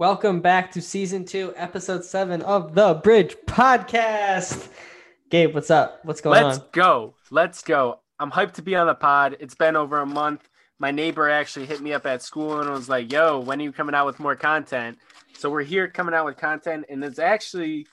[0.00, 4.68] Welcome back to season two, episode seven of the Bridge Podcast.
[5.28, 6.02] Gabe, what's up?
[6.06, 6.44] What's going on?
[6.52, 7.14] Let's go.
[7.30, 8.00] Let's go.
[8.18, 9.36] I'm hyped to be on the pod.
[9.40, 10.48] It's been over a month.
[10.78, 13.72] My neighbor actually hit me up at school and was like, "Yo, when are you
[13.72, 14.96] coming out with more content?"
[15.36, 17.86] So we're here coming out with content, and it's actually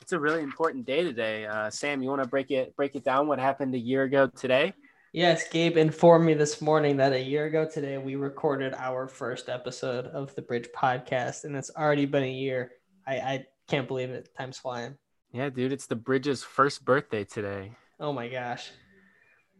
[0.00, 1.46] it's a really important day today.
[1.46, 3.26] Uh, Sam, you want to break it break it down?
[3.26, 4.74] What happened a year ago today?
[5.12, 9.48] Yes, Gabe informed me this morning that a year ago today we recorded our first
[9.48, 12.72] episode of the Bridge Podcast, and it's already been a year.
[13.06, 14.28] I, I can't believe it.
[14.36, 14.98] Time's flying.
[15.32, 17.72] Yeah, dude, it's the Bridge's first birthday today.
[18.00, 18.70] Oh my gosh.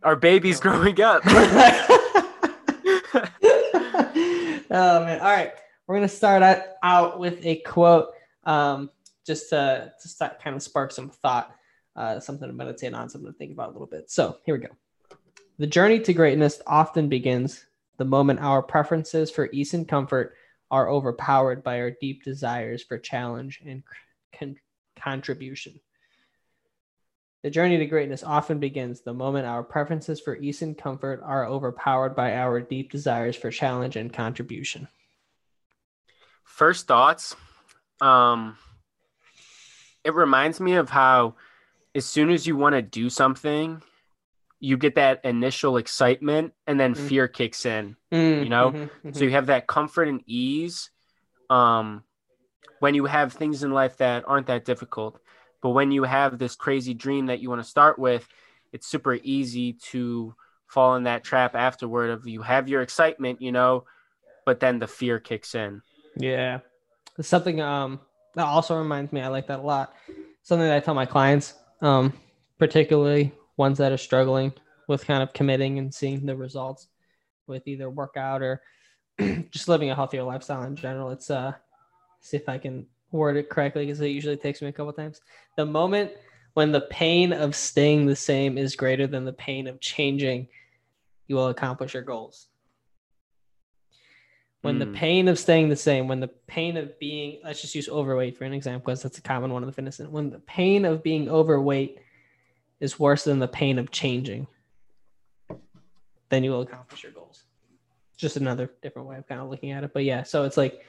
[0.03, 1.23] Our baby's growing up.
[1.27, 1.81] oh
[4.71, 5.21] man!
[5.21, 5.53] All right,
[5.87, 6.43] we're gonna start
[6.83, 8.09] out, with a quote,
[8.45, 8.91] um,
[9.25, 11.55] just to to start, kind of spark some thought,
[11.95, 14.11] uh, something to meditate on, something to think about a little bit.
[14.11, 14.75] So here we go.
[15.59, 17.65] The journey to greatness often begins
[17.97, 20.35] the moment our preferences for ease and comfort
[20.71, 23.83] are overpowered by our deep desires for challenge and
[24.39, 24.57] con-
[25.01, 25.81] contribution.
[27.43, 31.47] The journey to greatness often begins the moment our preferences for ease and comfort are
[31.47, 34.89] overpowered by our deep desires for challenge and contribution.
[36.45, 37.35] First thoughts.
[38.01, 38.59] Um,
[40.05, 41.37] it reminds me of how,
[41.95, 43.81] as soon as you want to do something,
[44.59, 47.09] you get that initial excitement and then Mm.
[47.09, 47.97] fear kicks in.
[48.11, 48.73] You know?
[48.73, 49.17] Mhm, mhm.
[49.17, 50.91] So you have that comfort and ease
[51.49, 52.03] um,
[52.81, 55.21] when you have things in life that aren't that difficult.
[55.63, 58.27] But when you have this crazy dream that you want to start with,
[58.73, 60.35] it's super easy to
[60.67, 63.85] fall in that trap afterward of you have your excitement, you know,
[64.45, 65.83] but then the fear kicks in.
[66.17, 66.61] Yeah.
[67.19, 68.01] It's something um
[68.35, 69.95] that also reminds me, I like that a lot.
[70.43, 72.13] Something that I tell my clients, um,
[72.59, 74.53] particularly ones that are struggling
[74.89, 76.89] with kind of committing and seeing the results
[77.47, 78.63] with either workout or
[79.51, 81.11] just living a healthier lifestyle in general.
[81.11, 81.53] It's uh
[82.21, 85.21] see if I can word it correctly because it usually takes me a couple times.
[85.57, 86.13] The moment
[86.55, 90.49] when the pain of staying the same is greater than the pain of changing,
[91.29, 92.49] you will accomplish your goals
[94.67, 94.95] when the Mm.
[94.95, 98.45] pain of staying the same, when the pain of being, let's just use overweight for
[98.45, 100.01] an example, because that's a common one in the fitness.
[100.01, 102.01] When the pain of being overweight
[102.81, 104.47] is worse than the pain of changing,
[106.29, 107.45] then you will accomplish your goals.
[108.17, 109.93] Just another different way of kind of looking at it.
[109.93, 110.83] But yeah, so it's like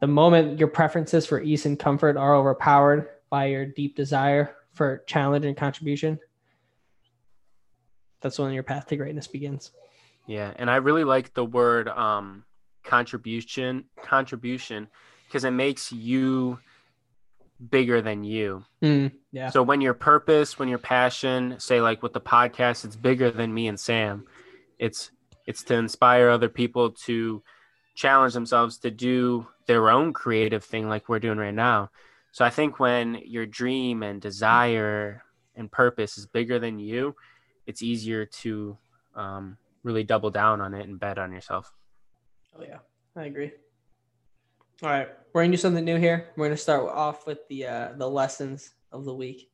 [0.00, 5.02] the moment your preferences for ease and comfort are overpowered by your deep desire for
[5.06, 6.18] challenge and contribution,
[8.20, 9.72] that's when your path to greatness begins.
[10.26, 12.44] Yeah, and I really like the word um
[12.84, 14.88] contribution contribution
[15.26, 16.58] because it makes you
[17.70, 18.64] bigger than you.
[18.82, 19.50] Mm, yeah.
[19.50, 23.52] So when your purpose, when your passion, say like with the podcast, it's bigger than
[23.52, 24.26] me and Sam.
[24.78, 25.10] It's
[25.46, 27.42] it's to inspire other people to
[27.94, 31.90] challenge themselves to do their own creative thing like we're doing right now.
[32.32, 35.22] So I think when your dream and desire
[35.54, 37.14] and purpose is bigger than you,
[37.66, 38.78] it's easier to
[39.14, 41.72] um, really double down on it and bet on yourself.
[42.58, 42.78] Oh yeah,
[43.16, 43.52] I agree.
[44.82, 46.30] All right, we're gonna do something new here.
[46.36, 49.48] We're gonna start off with the uh, the lessons of the week.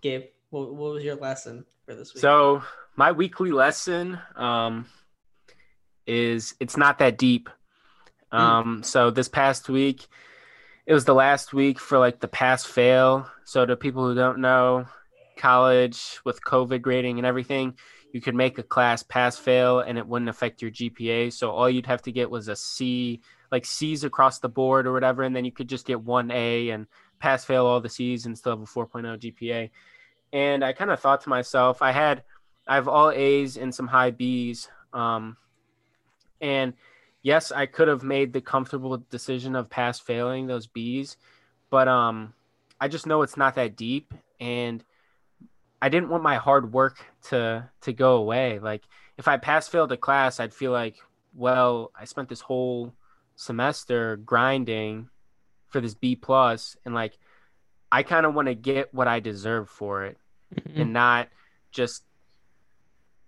[0.00, 2.20] Gabe, what, what was your lesson for this week?
[2.20, 2.62] So
[2.94, 4.86] my weekly lesson um,
[6.06, 7.48] is it's not that deep.
[8.30, 10.06] Um, So this past week,
[10.86, 13.28] it was the last week for like the pass fail.
[13.44, 14.86] So to people who don't know,
[15.36, 17.74] college with COVID grading and everything,
[18.12, 21.32] you could make a class pass fail and it wouldn't affect your GPA.
[21.32, 24.92] So all you'd have to get was a C, like C's across the board or
[24.92, 26.86] whatever, and then you could just get one A and
[27.18, 29.70] pass fail all the C's and still have a 4.0 GPA.
[30.32, 32.22] And I kind of thought to myself, I had
[32.66, 34.68] I have all A's and some high B's.
[34.92, 35.36] Um,
[36.40, 36.74] and
[37.22, 41.16] yes, I could have made the comfortable decision of pass failing those B's,
[41.70, 42.34] but um,
[42.80, 44.84] I just know it's not that deep, and
[45.80, 48.58] I didn't want my hard work to to go away.
[48.58, 48.84] Like
[49.16, 50.96] if I pass failed a class, I'd feel like,
[51.34, 52.92] well, I spent this whole
[53.38, 55.08] semester grinding
[55.68, 57.16] for this B plus, and like
[57.90, 60.18] I kind of want to get what I deserve for it
[60.54, 60.80] Mhm.
[60.80, 61.28] and not
[61.70, 62.04] just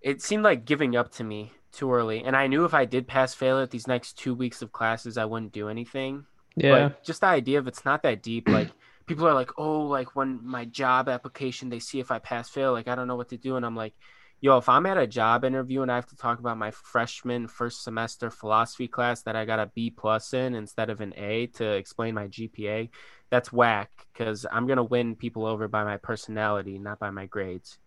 [0.00, 3.06] it seemed like giving up to me too early and i knew if i did
[3.06, 6.24] pass fail at these next two weeks of classes i wouldn't do anything
[6.56, 8.70] yeah, but just the idea of it's not that deep like
[9.06, 12.72] people are like oh like when my job application they see if i pass fail
[12.72, 13.92] like i don't know what to do and i'm like
[14.40, 17.46] yo if i'm at a job interview and i have to talk about my freshman
[17.46, 21.46] first semester philosophy class that i got a b plus in instead of an a
[21.48, 22.88] to explain my gpa
[23.30, 27.26] that's whack because i'm going to win people over by my personality not by my
[27.26, 27.78] grades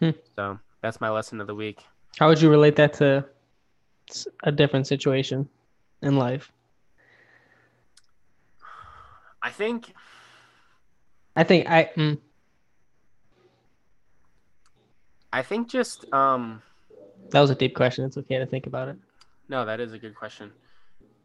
[0.00, 0.10] Hmm.
[0.34, 1.84] so that's my lesson of the week
[2.18, 3.24] how would you relate that to
[4.42, 5.48] a different situation
[6.02, 6.52] in life?
[9.42, 9.92] I think
[11.36, 11.90] I think I.
[11.96, 12.18] Mm,
[15.34, 16.62] I think just um
[17.30, 18.04] that was a deep question.
[18.04, 18.96] It's okay to think about it.
[19.48, 20.52] no, that is a good question.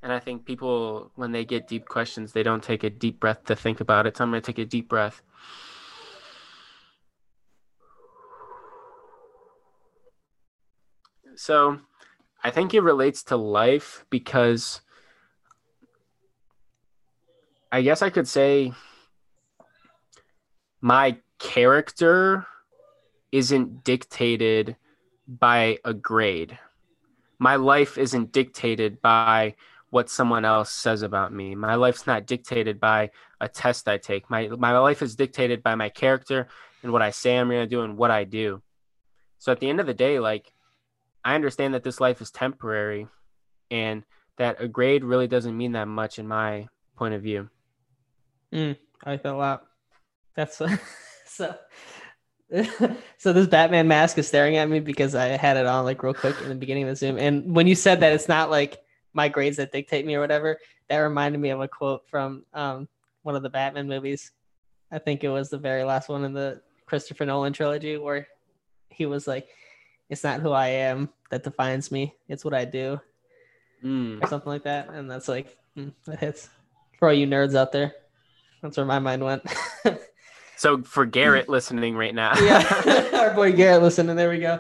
[0.02, 3.46] And I think people when they get deep questions, they don't take a deep breath
[3.46, 4.18] to think about it.
[4.18, 5.22] So I'm gonna take a deep breath.
[11.36, 11.80] So
[12.44, 14.82] I think it relates to life because
[17.72, 18.74] I guess I could say
[20.82, 22.48] my character
[23.32, 24.76] isn't dictated
[25.28, 26.58] by a grade.
[27.38, 29.56] My life isn't dictated by
[29.92, 31.56] what someone else says about me.
[31.56, 33.12] My life's not dictated by
[33.42, 34.30] a test I take.
[34.30, 36.48] My my life is dictated by my character
[36.84, 38.62] and what I say I'm going to do and what I do.
[39.40, 40.52] So at the end of the day like
[41.24, 43.08] I understand that this life is temporary
[43.72, 44.04] and
[44.38, 47.50] that a grade really doesn't mean that much in my point of view.
[48.54, 49.66] Mm, I like that a lot.
[50.36, 50.62] That's
[51.26, 51.56] so.
[53.18, 56.14] so this Batman mask is staring at me because I had it on like real
[56.14, 57.18] quick in the beginning of the Zoom.
[57.18, 58.82] And when you said that it's not like
[59.14, 60.58] my grades that dictate me or whatever,
[60.88, 62.88] that reminded me of a quote from um,
[63.22, 64.32] one of the Batman movies.
[64.92, 68.28] I think it was the very last one in the Christopher Nolan trilogy where
[68.90, 69.48] he was like,
[70.10, 73.00] "It's not who I am that defines me; it's what I do,"
[73.84, 74.24] Mm.
[74.24, 74.90] or something like that.
[74.90, 76.50] And that's like mm, that hits
[76.98, 77.94] for all you nerds out there.
[78.64, 79.44] That's where my mind went.
[80.60, 84.18] So for Garrett listening right now, yeah, our boy Garrett listening.
[84.18, 84.60] There we go.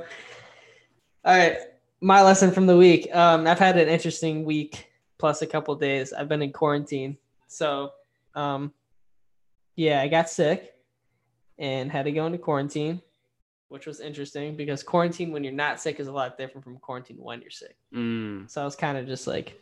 [1.25, 1.57] All right,
[1.99, 3.13] my lesson from the week.
[3.13, 6.13] Um, I've had an interesting week plus a couple days.
[6.13, 7.17] I've been in quarantine,
[7.49, 7.91] so
[8.33, 8.71] um,
[9.75, 10.73] yeah, I got sick
[11.57, 13.01] and had to go into quarantine,
[13.67, 17.17] which was interesting because quarantine when you're not sick is a lot different from quarantine
[17.19, 17.75] when you're sick.
[17.93, 18.49] Mm.
[18.49, 19.61] So I was kind of just like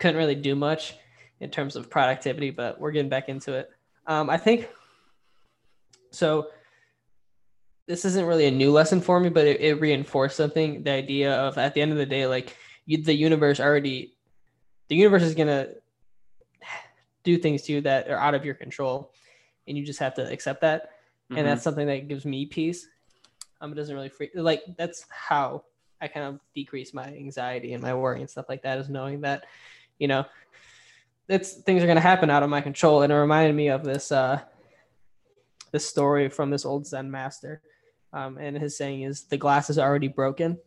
[0.00, 0.96] couldn't really do much
[1.38, 3.70] in terms of productivity, but we're getting back into it.
[4.08, 4.68] Um, I think
[6.10, 6.48] so.
[7.86, 10.84] This isn't really a new lesson for me, but it, it reinforced something.
[10.84, 14.14] The idea of at the end of the day, like you, the universe already,
[14.86, 15.70] the universe is gonna
[17.24, 19.12] do things to you that are out of your control,
[19.66, 20.90] and you just have to accept that.
[21.32, 21.38] Mhm.
[21.38, 22.86] And that's something that gives me peace.
[23.60, 25.64] Um, it doesn't really free like that's how
[26.00, 29.22] I kind of decrease my anxiety and my worry and stuff like that is knowing
[29.22, 29.46] that,
[29.98, 30.26] you know,
[31.28, 33.02] it's things are gonna happen out of my control.
[33.02, 34.40] And it reminded me of this uh
[35.72, 37.62] this story from this old Zen master.
[38.12, 40.58] Um, and his saying is the glass is already broken.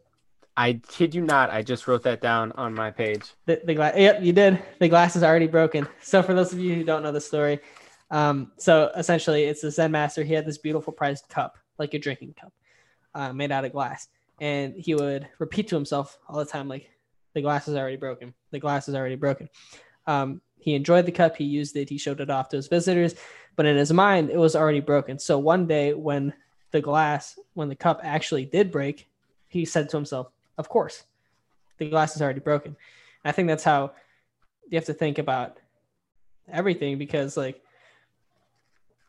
[0.56, 3.34] I kid you not, I just wrote that down on my page.
[3.46, 4.62] The, the glass, yep, you did.
[4.80, 5.88] The glass is already broken.
[6.02, 7.60] So for those of you who don't know the story,
[8.12, 10.24] um, so essentially it's a Zen master.
[10.24, 12.54] He had this beautiful prized cup, like a drinking cup,
[13.16, 14.08] uh, made out of glass,
[14.40, 16.88] and he would repeat to himself all the time, like,
[17.34, 18.36] "The glass is already broken.
[18.52, 19.50] The glass is already broken."
[20.06, 21.36] Um, he enjoyed the cup.
[21.36, 21.90] He used it.
[21.90, 23.16] He showed it off to his visitors,
[23.58, 25.20] but in his mind, it was already broken.
[25.20, 26.34] So one day, when
[26.72, 29.10] the glass, when the cup actually did break,
[29.50, 30.28] he said to himself,
[30.58, 31.04] "Of course,
[31.80, 32.78] the glass is already broken."
[33.26, 33.92] I think that's how
[34.70, 35.58] you have to think about
[36.50, 37.62] everything because like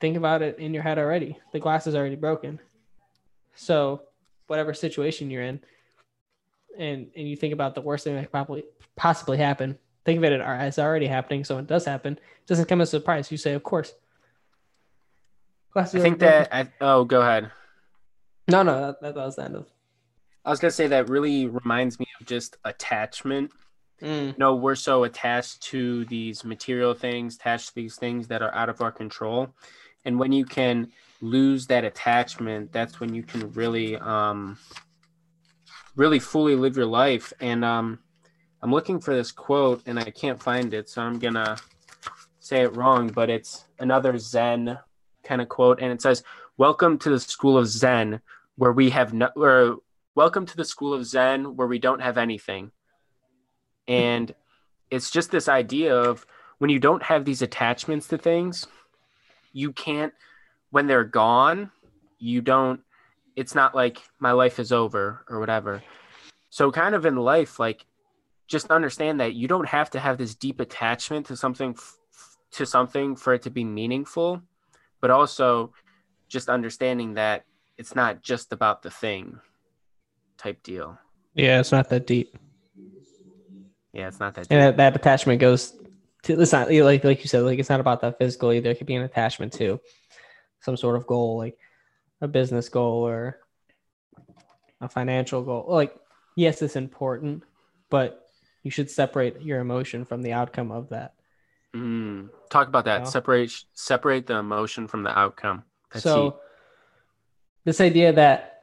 [0.01, 1.39] think about it in your head already.
[1.53, 2.59] The glass is already broken.
[3.55, 4.03] So
[4.49, 5.61] whatever situation you're in
[6.77, 8.65] and and you think about the worst thing that could probably
[8.97, 11.45] possibly happen, think of it as already happening.
[11.45, 13.31] So it does happen, it doesn't come as a surprise.
[13.31, 13.93] You say, of course.
[15.77, 17.51] I think that I, oh, go ahead.
[18.49, 19.67] no, no, that, that was the end of.
[20.45, 23.51] I was gonna say that really reminds me of just attachment.
[24.03, 28.43] Mm, You know, we're so attached to these material things, attached to these things that
[28.43, 29.49] are out of our control.
[30.05, 30.93] And when you can
[31.23, 34.59] lose that attachment, that's when you can really um
[35.97, 37.33] really fully live your life.
[37.41, 37.99] And um
[38.65, 41.59] I'm looking for this quote and I can't find it, so I'm gonna
[42.41, 44.79] say it wrong, but it's another Zen
[45.23, 46.23] kind of quote, and it says,
[46.57, 48.23] Welcome to the school of Zen,
[48.57, 49.81] where we have no or
[50.15, 52.71] welcome to the school of Zen where we don't have anything.
[53.87, 54.35] And
[54.91, 56.25] it's just this idea of
[56.57, 58.67] when you don't have these attachments to things,
[59.53, 60.15] you can't,
[60.71, 61.71] when they're gone,
[62.19, 62.81] you don't,
[63.37, 65.83] it's not like my life is over or whatever.
[66.49, 67.85] So, kind of in life, like,
[68.47, 71.97] just understand that you don't have to have this deep attachment to something f-
[72.53, 74.43] to something for it to be meaningful,
[75.01, 75.73] but also
[76.29, 77.45] just understanding that
[77.79, 79.41] it's not just about the thing
[80.39, 80.99] type deal.
[81.35, 82.37] yeah, it's not that deep.
[83.93, 84.49] Yeah, it's not that.
[84.51, 85.73] and that, that attachment goes
[86.25, 88.79] to it's not like like you said like it's not about that physical either it
[88.79, 89.79] could be an attachment to
[90.61, 91.57] some sort of goal like
[92.21, 93.39] a business goal or
[94.81, 95.95] a financial goal like
[96.35, 97.43] yes it's important
[97.91, 98.24] but
[98.65, 101.15] you should separate your emotion from the outcome of that
[101.75, 102.99] Mm, talk about that.
[102.99, 103.11] You know?
[103.11, 105.65] Separate separate the emotion from the outcome.
[105.93, 106.35] That's so heat.
[107.65, 108.63] this idea that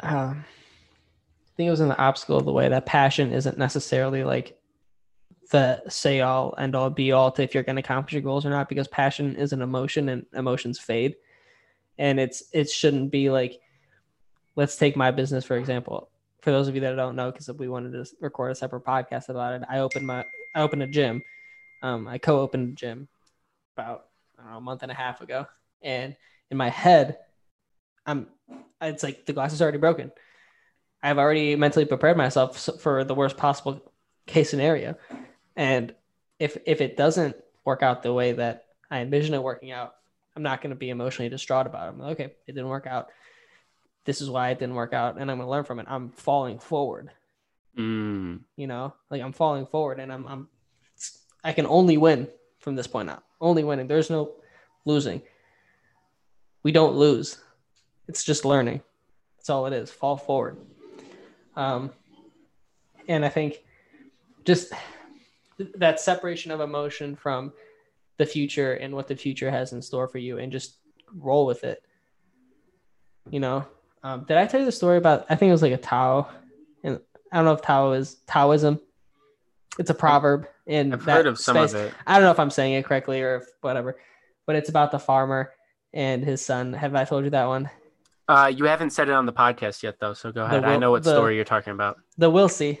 [0.00, 4.22] um, I think it was in the Obstacle Is the Way that passion isn't necessarily
[4.22, 4.56] like
[5.50, 8.46] the say all end all be all to if you're going to accomplish your goals
[8.46, 11.14] or not because passion is an emotion and emotions fade
[11.98, 13.60] and it's it shouldn't be like
[14.56, 16.10] let's take my business for example
[16.46, 19.28] for those of you that don't know because we wanted to record a separate podcast
[19.28, 20.24] about it i opened my
[20.54, 21.20] i opened a gym
[21.82, 23.08] um, i co-opened a gym
[23.76, 24.06] about
[24.38, 25.44] know, a month and a half ago
[25.82, 26.14] and
[26.52, 27.18] in my head
[28.06, 28.28] i'm
[28.80, 30.12] it's like the glass is already broken
[31.02, 33.82] i've already mentally prepared myself for the worst possible
[34.26, 34.94] case scenario
[35.56, 35.92] and
[36.38, 37.34] if if it doesn't
[37.64, 39.94] work out the way that I envision it working out,
[40.36, 41.98] I'm not going to be emotionally distraught about it.
[41.98, 43.08] Like, okay, it didn't work out.
[44.06, 45.86] This is why it didn't work out, and I'm going to learn from it.
[45.88, 47.10] I'm falling forward.
[47.76, 50.48] Mm, You know, like I'm falling forward, and I'm I'm
[51.44, 53.22] I can only win from this point out.
[53.40, 53.86] Only winning.
[53.86, 54.32] There's no
[54.86, 55.20] losing.
[56.62, 57.38] We don't lose.
[58.08, 58.80] It's just learning.
[59.36, 59.90] That's all it is.
[59.90, 60.56] Fall forward.
[61.54, 61.90] Um,
[63.08, 63.62] and I think
[64.44, 64.72] just
[65.76, 67.52] that separation of emotion from
[68.16, 70.76] the future and what the future has in store for you, and just
[71.14, 71.82] roll with it.
[73.30, 73.66] You know,
[74.06, 75.26] um, did I tell you the story about?
[75.28, 76.28] I think it was like a Tao,
[76.84, 77.00] and
[77.32, 78.80] I don't know if Tao is Taoism.
[79.80, 81.74] It's a proverb in I've heard of some space.
[81.74, 81.94] of it.
[82.06, 83.98] I don't know if I'm saying it correctly or if whatever,
[84.46, 85.52] but it's about the farmer
[85.92, 86.72] and his son.
[86.72, 87.68] Have I told you that one?
[88.28, 90.14] Uh, you haven't said it on the podcast yet, though.
[90.14, 90.64] So go ahead.
[90.64, 91.98] I know what the- story you're talking about.
[92.16, 92.78] The we'll see.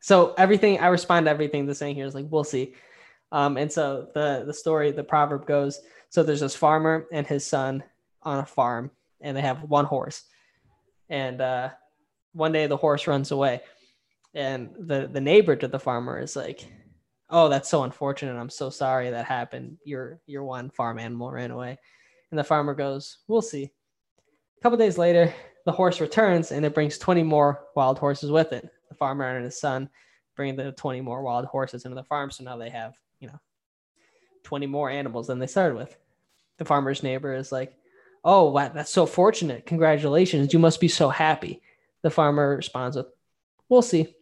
[0.00, 2.74] So everything I respond to everything the saying here is like we'll see.
[3.30, 7.46] Um, and so the the story, the proverb goes: so there's this farmer and his
[7.46, 7.84] son
[8.22, 8.90] on a farm,
[9.20, 10.24] and they have one horse.
[11.08, 11.70] And uh,
[12.32, 13.60] one day the horse runs away,
[14.34, 16.66] and the the neighbor to the farmer is like,
[17.30, 18.38] "Oh, that's so unfortunate.
[18.38, 19.78] I'm so sorry that happened.
[19.84, 21.78] Your your one farm animal ran away."
[22.30, 23.70] And the farmer goes, "We'll see."
[24.58, 28.52] A couple days later, the horse returns and it brings 20 more wild horses with
[28.52, 28.68] it.
[28.88, 29.88] The farmer and his son
[30.36, 32.30] bring the 20 more wild horses into the farm.
[32.30, 33.40] So now they have, you know,
[34.44, 35.96] 20 more animals than they started with.
[36.58, 37.74] The farmer's neighbor is like,
[38.24, 39.66] Oh, wow, that's so fortunate.
[39.66, 40.52] Congratulations.
[40.52, 41.60] You must be so happy.
[42.02, 43.06] The farmer responds with,
[43.68, 44.14] We'll see.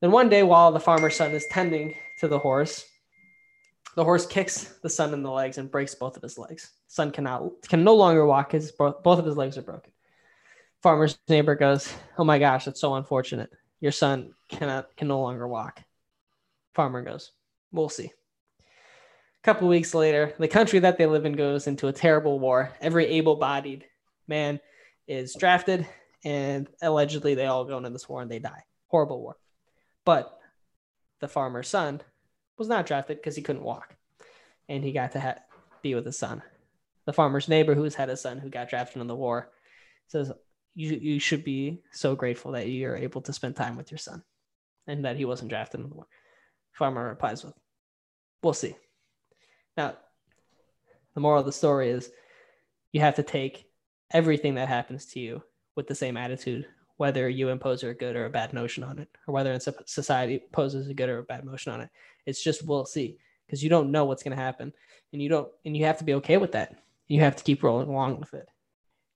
[0.00, 2.84] Then one day, while the farmer's son is tending to the horse,
[3.94, 6.72] the horse kicks the son in the legs and breaks both of his legs.
[6.88, 8.52] Son cannot can no longer walk.
[8.52, 9.92] His both of his legs are broken.
[10.82, 13.50] Farmer's neighbor goes, "Oh my gosh, that's so unfortunate.
[13.80, 15.82] Your son cannot can no longer walk."
[16.74, 17.32] Farmer goes,
[17.70, 18.12] "We'll see."
[19.42, 22.72] Couple weeks later, the country that they live in goes into a terrible war.
[22.80, 23.84] Every able-bodied
[24.28, 24.60] man
[25.08, 25.84] is drafted,
[26.24, 28.64] and allegedly they all go into this war and they die.
[28.86, 29.36] Horrible war.
[30.04, 30.38] But
[31.18, 32.02] the farmer's son
[32.56, 33.96] was not drafted because he couldn't walk,
[34.68, 35.38] and he got to ha-
[35.82, 36.42] be with his son.
[37.04, 39.50] The farmer's neighbor, who's had a son who got drafted in the war,
[40.06, 40.30] says,
[40.76, 44.22] "You you should be so grateful that you're able to spend time with your son,
[44.86, 46.06] and that he wasn't drafted in the war."
[46.70, 47.54] Farmer replies with,
[48.44, 48.76] "We'll see."
[49.76, 49.96] Now,
[51.14, 52.10] the moral of the story is,
[52.92, 53.66] you have to take
[54.10, 55.42] everything that happens to you
[55.76, 56.66] with the same attitude,
[56.98, 60.88] whether you impose a good or a bad notion on it, or whether society poses
[60.88, 61.90] a good or a bad notion on it.
[62.26, 64.72] It's just we'll see because you don't know what's going to happen,
[65.12, 66.82] and you don't, and you have to be okay with that.
[67.08, 68.48] You have to keep rolling along with it.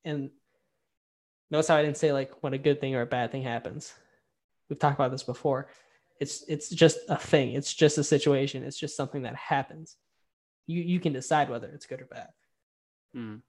[0.04, 0.30] And
[1.50, 3.94] notice how I didn't say like when a good thing or a bad thing happens.
[4.68, 5.68] We've talked about this before.
[6.18, 7.52] It's it's just a thing.
[7.52, 8.64] It's just a situation.
[8.64, 9.96] It's just something that happens.
[10.66, 12.28] You you can decide whether it's good or bad.
[13.14, 13.40] Mm.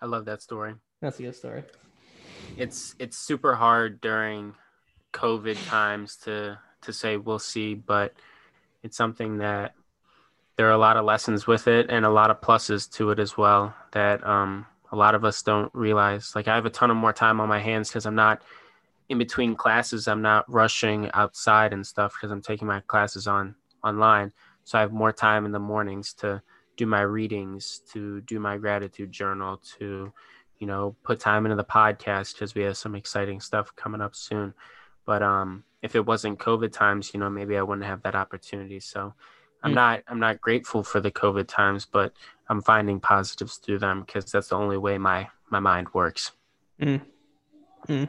[0.00, 0.74] I love that story.
[1.00, 1.64] That's a good story.
[2.56, 4.54] It's it's super hard during
[5.12, 8.14] COVID times to to say we'll see, but
[8.82, 9.74] it's something that
[10.56, 13.18] there are a lot of lessons with it and a lot of pluses to it
[13.18, 16.36] as well that um, a lot of us don't realize.
[16.36, 18.42] Like I have a ton of more time on my hands because I'm not
[19.08, 20.06] in between classes.
[20.06, 24.32] I'm not rushing outside and stuff because I'm taking my classes on online.
[24.64, 26.42] So I have more time in the mornings to
[26.76, 30.12] do my readings, to do my gratitude journal, to
[30.58, 34.14] you know put time into the podcast because we have some exciting stuff coming up
[34.14, 34.54] soon.
[35.06, 38.80] But um, if it wasn't COVID times, you know, maybe I wouldn't have that opportunity.
[38.80, 39.14] So
[39.62, 39.74] I'm Mm.
[39.74, 42.12] not I'm not grateful for the COVID times, but
[42.48, 46.32] I'm finding positives through them because that's the only way my my mind works.
[46.80, 47.00] Mm.
[47.88, 48.08] Mm.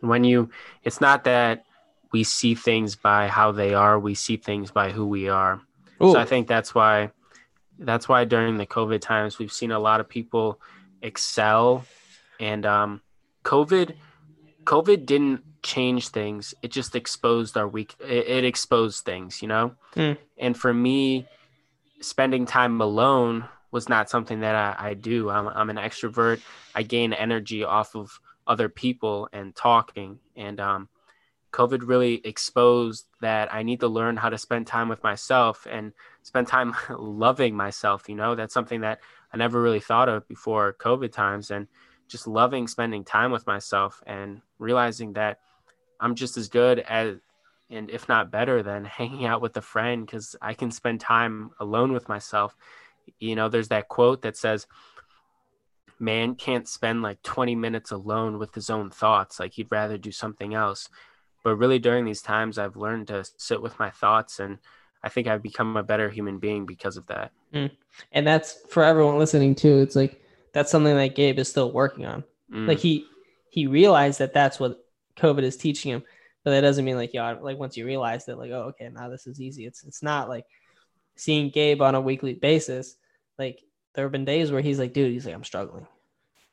[0.00, 0.50] When you,
[0.84, 1.64] it's not that
[2.12, 5.60] we see things by how they are, we see things by who we are.
[6.02, 7.10] Ooh, So I think that's why
[7.78, 10.60] that's why during the COVID times we've seen a lot of people
[11.02, 11.84] excel
[12.40, 13.00] and um
[13.44, 13.94] COVID
[14.64, 16.54] COVID didn't change things.
[16.62, 17.94] It just exposed our weak.
[18.00, 19.74] It, it exposed things, you know.
[19.96, 20.18] Mm.
[20.36, 21.26] And for me,
[22.00, 25.30] spending time alone was not something that I, I do.
[25.30, 26.40] I'm, I'm an extrovert.
[26.74, 30.18] I gain energy off of other people and talking.
[30.36, 30.88] And um,
[31.52, 35.92] COVID really exposed that I need to learn how to spend time with myself and
[36.22, 38.08] spend time loving myself.
[38.08, 39.00] You know, that's something that
[39.32, 41.50] I never really thought of before COVID times.
[41.50, 41.66] And
[42.08, 45.40] just loving spending time with myself and realizing that
[46.00, 47.16] I'm just as good as
[47.70, 51.50] and if not better than hanging out with a friend because I can spend time
[51.60, 52.56] alone with myself.
[53.18, 54.66] You know, there's that quote that says,
[56.00, 59.40] Man can't spend like 20 minutes alone with his own thoughts.
[59.40, 60.88] Like he'd rather do something else.
[61.44, 64.58] But really, during these times, I've learned to sit with my thoughts and
[65.02, 67.32] I think I've become a better human being because of that.
[67.54, 67.70] Mm.
[68.12, 69.78] And that's for everyone listening too.
[69.78, 70.20] It's like
[70.52, 72.24] that's something that Gabe is still working on.
[72.52, 72.66] Mm.
[72.66, 73.06] Like he
[73.50, 74.84] he realized that that's what
[75.16, 76.02] COVID is teaching him,
[76.44, 79.08] but that doesn't mean like yeah, like once you realize that like oh okay now
[79.08, 79.66] this is easy.
[79.66, 80.46] It's it's not like
[81.16, 82.96] seeing Gabe on a weekly basis.
[83.38, 83.62] Like
[83.94, 85.86] there have been days where he's like, dude, he's like I'm struggling.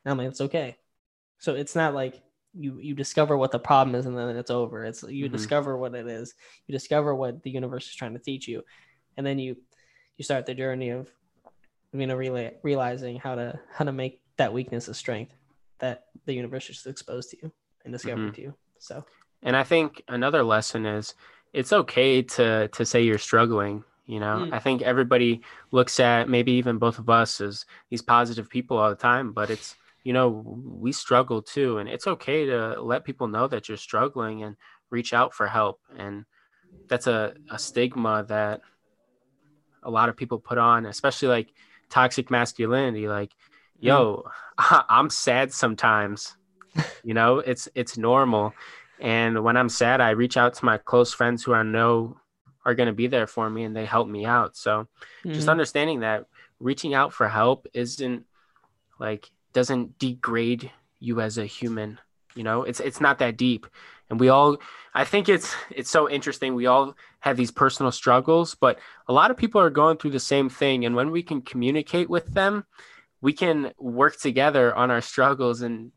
[0.04, 0.76] And I'm like it's okay.
[1.38, 2.22] So it's not like
[2.58, 4.84] you you discover what the problem is and then it's over.
[4.84, 5.32] It's you Mhm.
[5.32, 6.34] discover what it is.
[6.66, 8.62] You discover what the universe is trying to teach you,
[9.16, 9.56] and then you
[10.16, 11.10] you start the journey of
[11.92, 15.34] you know reala realizing how to how to make that weakness a strength
[15.78, 17.52] that the universe just exposed to you
[17.84, 18.34] and discovered Mhm.
[18.34, 18.54] to you.
[18.78, 19.04] So
[19.42, 21.14] And I think another lesson is
[21.52, 23.84] it's okay to to say you're struggling.
[24.06, 24.52] You know, Mm.
[24.52, 25.40] I think everybody
[25.72, 29.50] looks at maybe even both of us as these positive people all the time, but
[29.50, 33.76] it's you know we struggle too, and it's okay to let people know that you're
[33.76, 34.54] struggling and
[34.88, 35.80] reach out for help.
[35.98, 36.26] And
[36.86, 38.60] that's a, a stigma that
[39.82, 41.48] a lot of people put on, especially like
[41.90, 43.08] toxic masculinity.
[43.08, 43.32] Like,
[43.80, 46.36] yo, I'm sad sometimes.
[47.02, 48.54] you know, it's it's normal.
[49.00, 52.16] And when I'm sad, I reach out to my close friends who I know
[52.64, 54.56] are going to be there for me and they help me out.
[54.56, 54.86] So
[55.24, 55.50] just mhm.
[55.50, 56.26] understanding that
[56.60, 58.24] reaching out for help isn't
[59.00, 61.98] like doesn't degrade you as a human.
[62.34, 63.66] You know, it's it's not that deep.
[64.10, 64.58] And we all
[64.94, 66.54] I think it's it's so interesting.
[66.54, 70.20] We all have these personal struggles, but a lot of people are going through the
[70.34, 70.84] same thing.
[70.84, 72.66] And when we can communicate with them,
[73.26, 75.90] we can work together on our struggles and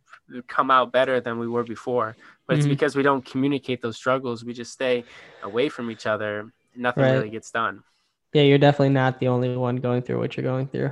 [0.48, 2.16] come out better than we were before.
[2.48, 2.76] But it's Mhm.
[2.76, 4.46] because we don't communicate those struggles.
[4.46, 5.04] We just stay
[5.44, 6.32] away from each other.
[6.76, 7.16] Nothing Right.
[7.18, 7.84] really gets done.
[8.32, 10.92] yeah, you're definitely not the only one going through what you're going through.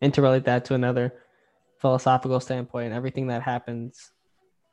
[0.00, 1.14] And to relate that to another
[1.78, 4.12] philosophical standpoint, everything that happens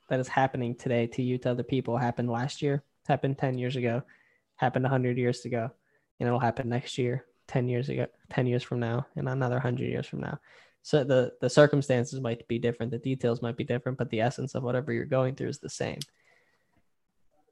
[0.10, 3.76] that is happening today to you to other people happened last year, happened 10 years
[3.76, 4.04] ago,
[4.58, 5.70] happened 100 years ago,
[6.20, 9.84] and it'll happen next year, 10 years ago, 10 years from now, and another 100
[9.84, 10.40] years from now.
[10.82, 14.54] So the the circumstances might be different, the details might be different, but the essence
[14.54, 16.00] of whatever you're going through is the same.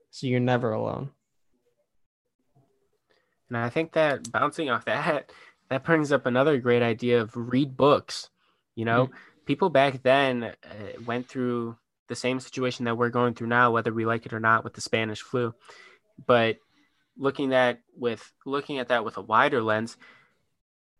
[0.09, 1.11] So you're never alone.
[3.47, 5.31] And I think that bouncing off that,
[5.71, 8.29] that brings up another great idea of read books.
[8.75, 9.09] You know,
[9.45, 11.77] people back then uh, went through
[12.09, 14.73] the same situation that we're going through now, whether we like it or not, with
[14.73, 15.53] the Spanish flu.
[16.27, 16.57] But
[17.17, 19.95] looking at with looking at that with a wider lens,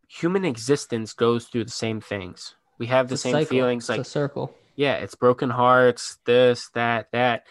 [0.07, 2.55] human existence goes through the same things.
[2.77, 3.47] We have the It's same cycle.
[3.49, 4.55] feelings, It's like a circle.
[4.77, 7.45] yeah, it's broken hearts, this, that, that.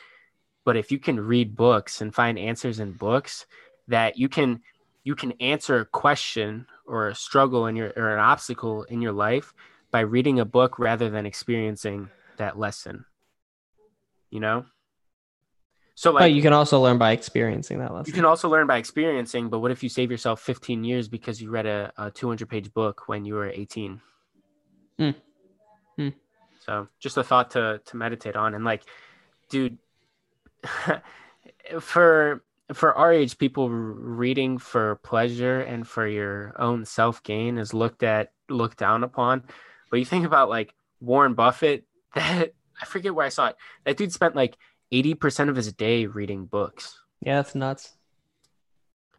[0.65, 3.45] But if you can read books and find answers in books,
[3.89, 4.63] that you can
[5.05, 9.13] you can answer a question or a struggle in your or an obstacle in your
[9.13, 9.55] life
[9.91, 13.05] by reading a book rather than experiencing that lesson.
[14.31, 14.67] You know?
[15.95, 18.11] So like but you can also learn by experiencing that lesson.
[18.11, 21.41] you can also learn by experiencing, but what if you save yourself 15 years because
[21.43, 24.01] you read a, a 200 page book when you were 18?
[24.99, 25.11] Hmm.
[25.97, 26.09] Hmm.
[26.65, 28.55] So just a thought to to meditate on.
[28.55, 28.83] And like,
[29.49, 29.79] dude,
[31.81, 37.75] for for our age, people reading for pleasure and for your own self gain is
[37.75, 39.43] looked at looked down upon.
[39.91, 43.57] But you think about like Warren Buffett, that I forget where I saw it.
[43.85, 44.57] That dude spent like
[44.93, 46.99] 80% of his day reading books.
[47.21, 47.93] yeah, that's nuts.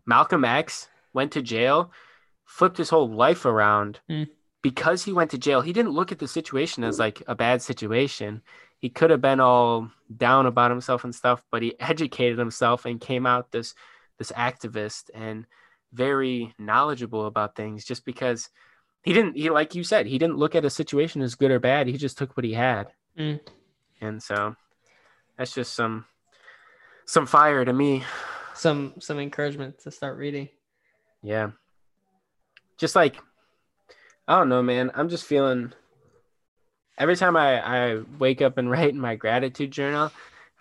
[0.05, 1.91] Malcolm X went to jail,
[2.45, 4.27] flipped his whole life around Mm.
[4.61, 5.61] because he went to jail.
[5.61, 8.41] He didn't look at the situation as like a bad situation.
[8.81, 12.99] He could have been all down about himself and stuff, but he educated himself and
[12.99, 13.75] came out this
[14.17, 15.45] this activist and
[15.93, 18.49] very knowledgeable about things just because
[19.03, 21.59] he didn't he like you said, he didn't look at a situation as good or
[21.59, 21.87] bad.
[21.87, 22.91] He just took what he had.
[23.17, 23.39] Mm.
[24.01, 24.55] And so
[25.37, 26.05] that's just some
[27.05, 28.03] some fire to me.
[28.55, 30.49] Some some encouragement to start reading.
[31.21, 31.51] Yeah.
[32.77, 33.17] Just like
[34.27, 34.89] I don't know, man.
[34.95, 35.73] I'm just feeling
[36.97, 40.11] every time I, I wake up and write in my gratitude journal,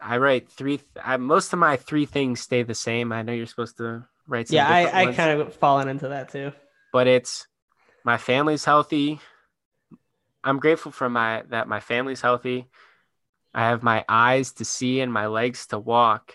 [0.01, 0.81] I write three.
[1.03, 3.13] I, most of my three things stay the same.
[3.13, 4.49] I know you're supposed to write.
[4.49, 6.53] Some Yeah, I, I kind of fallen into that too.
[6.93, 7.47] but it's
[8.05, 9.21] my family's healthy.
[10.43, 12.67] I'm grateful for my that my family's healthy.
[13.53, 16.35] I have my eyes to see and my legs to walk.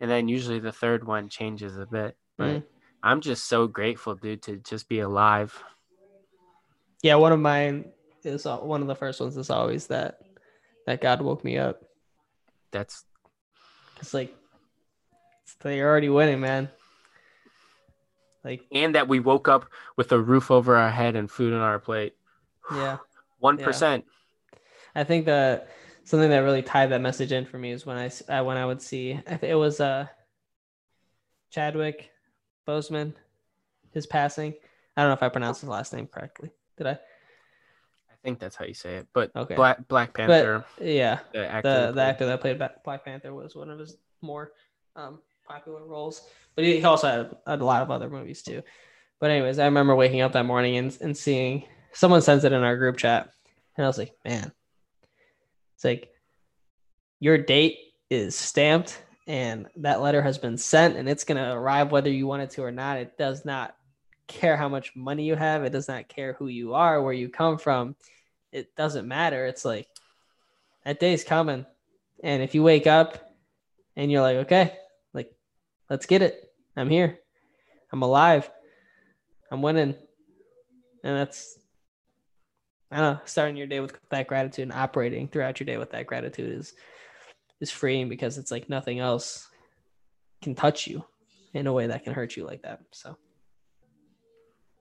[0.00, 2.16] And then usually the third one changes a bit.
[2.38, 2.62] But Mm.
[3.02, 5.62] I'm just so grateful, dude, to just be alive.
[7.02, 7.92] Yeah, one of mine
[8.24, 10.20] is uh, one of the first ones is always that
[10.86, 11.82] that God woke me up.
[12.70, 13.04] That's
[14.00, 14.34] It's like
[15.42, 16.68] it's you're already winning, man.
[18.44, 21.60] Like and that we woke up with a roof over our head and food on
[21.60, 22.14] our plate.
[22.74, 22.98] yeah.
[23.38, 24.04] One percent.
[24.94, 25.68] I think that
[26.02, 28.82] something that really tied that message in for me is when I when I would
[28.82, 30.06] see it was uh
[31.50, 32.10] Chadwick
[32.66, 33.14] Boseman,
[33.92, 34.54] his passing.
[34.96, 36.50] I don't know if I pronounced his last name correctly.
[36.76, 36.98] Did I?
[38.28, 39.08] I think that's how you say it.
[39.14, 39.54] But Okay.
[39.54, 43.70] Black Black Panther, Yeah, the actor, the the actor that played Black Panther was one
[43.70, 44.52] of his more
[44.96, 48.62] um, popular roles, but he also had, had a lot of other movies too.
[49.18, 52.62] But anyways, I remember waking up that morning and, and seeing someone sends it in
[52.62, 53.30] our group chat,
[53.76, 54.52] and I was like, man,
[55.74, 56.10] it's like
[57.18, 57.78] your date
[58.10, 62.42] is stamped and that letter has been sent and it's gonna arrive whether you want
[62.42, 62.98] it to or not.
[62.98, 63.74] It does not
[64.26, 65.64] care how much money you have.
[65.64, 67.96] It does not care who you are, where you come from.
[68.52, 69.46] It doesn't matter.
[69.46, 69.88] It's like
[70.84, 71.66] that day's coming.
[72.22, 73.32] And if you wake up
[73.96, 74.76] and you're like, okay,
[75.12, 75.32] like,
[75.90, 76.52] let's get it.
[76.76, 77.18] I'm here.
[77.92, 78.50] I'm alive.
[79.50, 79.94] I'm winning.
[81.04, 81.58] And that's,
[82.90, 85.90] I don't know, starting your day with that gratitude and operating throughout your day with
[85.90, 86.74] that gratitude is
[87.60, 89.48] is freeing because it's like nothing else
[90.42, 91.04] can touch you
[91.54, 92.80] in a way that can hurt you like that.
[92.92, 93.16] So,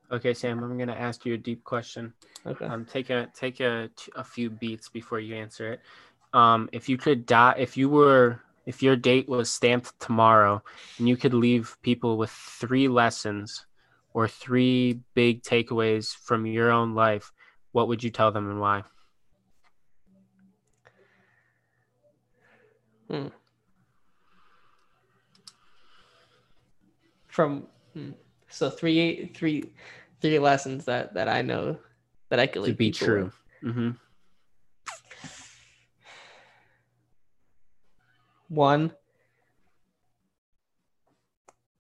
[0.10, 2.14] Okay, Sam, I'm gonna ask you a deep question.
[2.46, 2.66] okay.
[2.66, 5.82] Um, take a take a a few beats before you answer it.
[6.34, 10.64] Um, if you could die, if you were, if your date was stamped tomorrow,
[10.98, 13.66] and you could leave people with three lessons
[14.14, 17.32] or three big takeaways from your own life,
[17.74, 18.84] what would you tell them and why?
[23.10, 23.28] Hmm.
[27.28, 28.12] From hmm.
[28.50, 29.64] So three three
[30.22, 31.78] three lessons that that I know
[32.30, 33.32] that I could To be true.
[33.62, 33.74] with.
[33.74, 33.90] hmm
[38.50, 38.94] One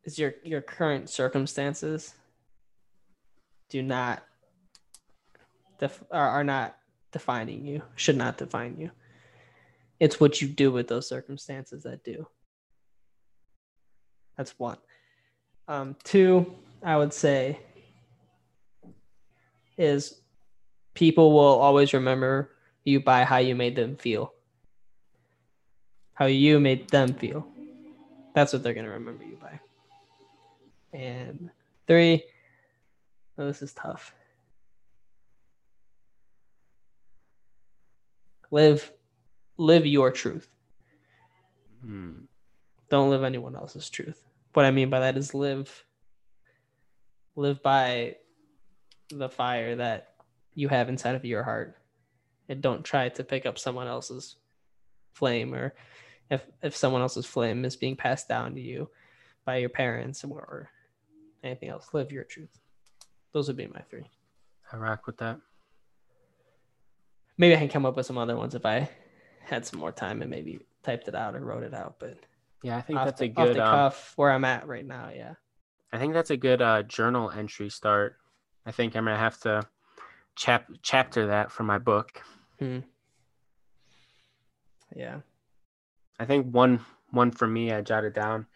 [0.03, 2.13] is your your current circumstances
[3.69, 4.23] do not
[5.79, 6.77] def- are, are not
[7.11, 8.91] defining you should not define you
[9.99, 12.25] it's what you do with those circumstances that do
[14.37, 14.77] that's one
[15.67, 17.59] um two i would say
[19.77, 20.21] is
[20.93, 22.51] people will always remember
[22.83, 24.33] you by how you made them feel
[26.17, 27.47] how you made them feel.
[28.33, 29.59] That's what they're going to remember you by.
[30.97, 31.51] And
[31.85, 32.23] three,
[33.37, 34.15] oh, this is tough.
[38.49, 38.91] Live,
[39.57, 40.47] live your truth.
[41.83, 42.21] Hmm.
[42.89, 44.19] Don't live anyone else's truth.
[44.57, 45.85] What I mean by that is live,
[47.35, 48.15] live by
[49.11, 50.15] the fire that
[50.55, 51.77] you have inside of your heart,
[52.49, 54.35] and don't try to pick up someone else's
[55.13, 55.75] flame or
[56.31, 58.89] if if someone else's flame is being passed down to you
[59.45, 60.71] by your parents or
[61.43, 61.89] anything else.
[61.93, 62.57] Live your truth.
[63.33, 64.09] Those would be my three.
[64.73, 65.39] I rock with that.
[67.37, 68.89] maybe i can come up with some other ones if i
[69.41, 72.17] had some more time and maybe typed it out or wrote it out but
[72.63, 73.55] Yeah, I think off, that's the, a off good.
[73.57, 75.33] the Um, cuff where i'm at right now yeah
[75.93, 78.17] I think that's a good uh, journal entry start.
[78.65, 79.63] I think I'm gonna have to
[80.35, 82.21] chap chapter that for my book.
[82.59, 82.79] Hmm.
[84.95, 85.19] yeah
[86.19, 88.47] I think one one for me I jotted down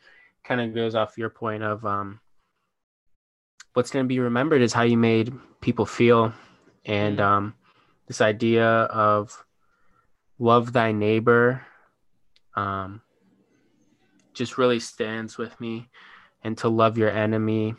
[0.43, 2.19] kind of goes off your point of um
[3.73, 6.33] what's going to be remembered is how you made people feel
[6.85, 7.23] and Mm.
[7.23, 7.55] um
[8.07, 9.45] this idea of
[10.37, 11.65] love thy neighbor
[12.55, 13.01] um
[14.33, 15.89] just really stands with me.
[16.43, 17.75] And to love your enemy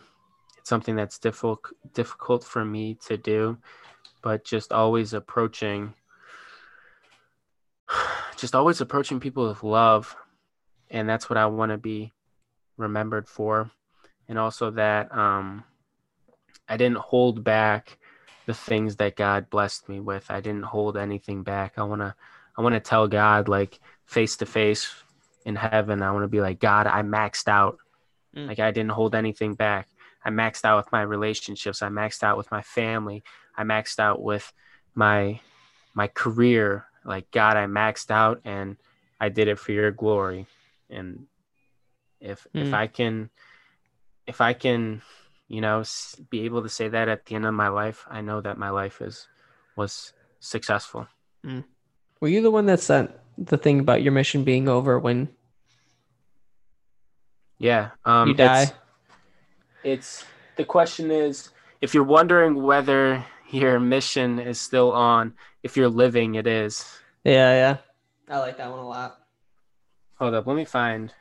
[0.63, 3.59] it's something that's difficult difficult for me to do
[4.23, 5.93] but just always approaching
[8.37, 10.17] just always approaching people with love.
[10.89, 12.13] And that's what i want to be
[12.77, 13.71] remembered for.
[14.29, 15.65] And also that um
[16.69, 17.99] i didn't hold back
[18.47, 20.31] the things that god blessed me with.
[20.31, 21.75] I didn't hold anything back.
[21.77, 22.15] I want to
[22.57, 24.95] i want to tell god like face to face
[25.45, 27.79] in heaven i want to be like god i maxed out.
[28.37, 28.49] Mm.
[28.49, 29.89] like i didn't hold anything back.
[30.25, 31.83] I maxed out with my relationships.
[31.83, 33.25] I maxed out with my family.
[33.57, 34.53] I maxed out with
[34.95, 35.41] my
[35.95, 36.87] my career.
[37.05, 38.77] Like god i maxed out and
[39.21, 40.47] i did it for your glory.
[40.89, 41.27] And
[42.21, 42.75] if if Mm.
[42.75, 43.31] i can
[44.27, 45.03] if i can
[45.49, 45.83] you know
[46.31, 48.71] be able to say that at the end of my life i know that my
[48.71, 49.27] life is
[49.77, 51.07] was successful.
[52.21, 55.29] Were you the one that sent the thing about your mission being over when
[57.59, 58.63] yeah um you die?
[58.63, 58.73] it's,
[59.85, 60.25] it's
[60.57, 66.35] the question is if you're wondering whether your mission is still on if you're living
[66.37, 66.85] it is
[67.25, 67.77] Yeah, yeah.
[68.29, 69.19] I like that one a lot.
[70.17, 71.13] hold up let me find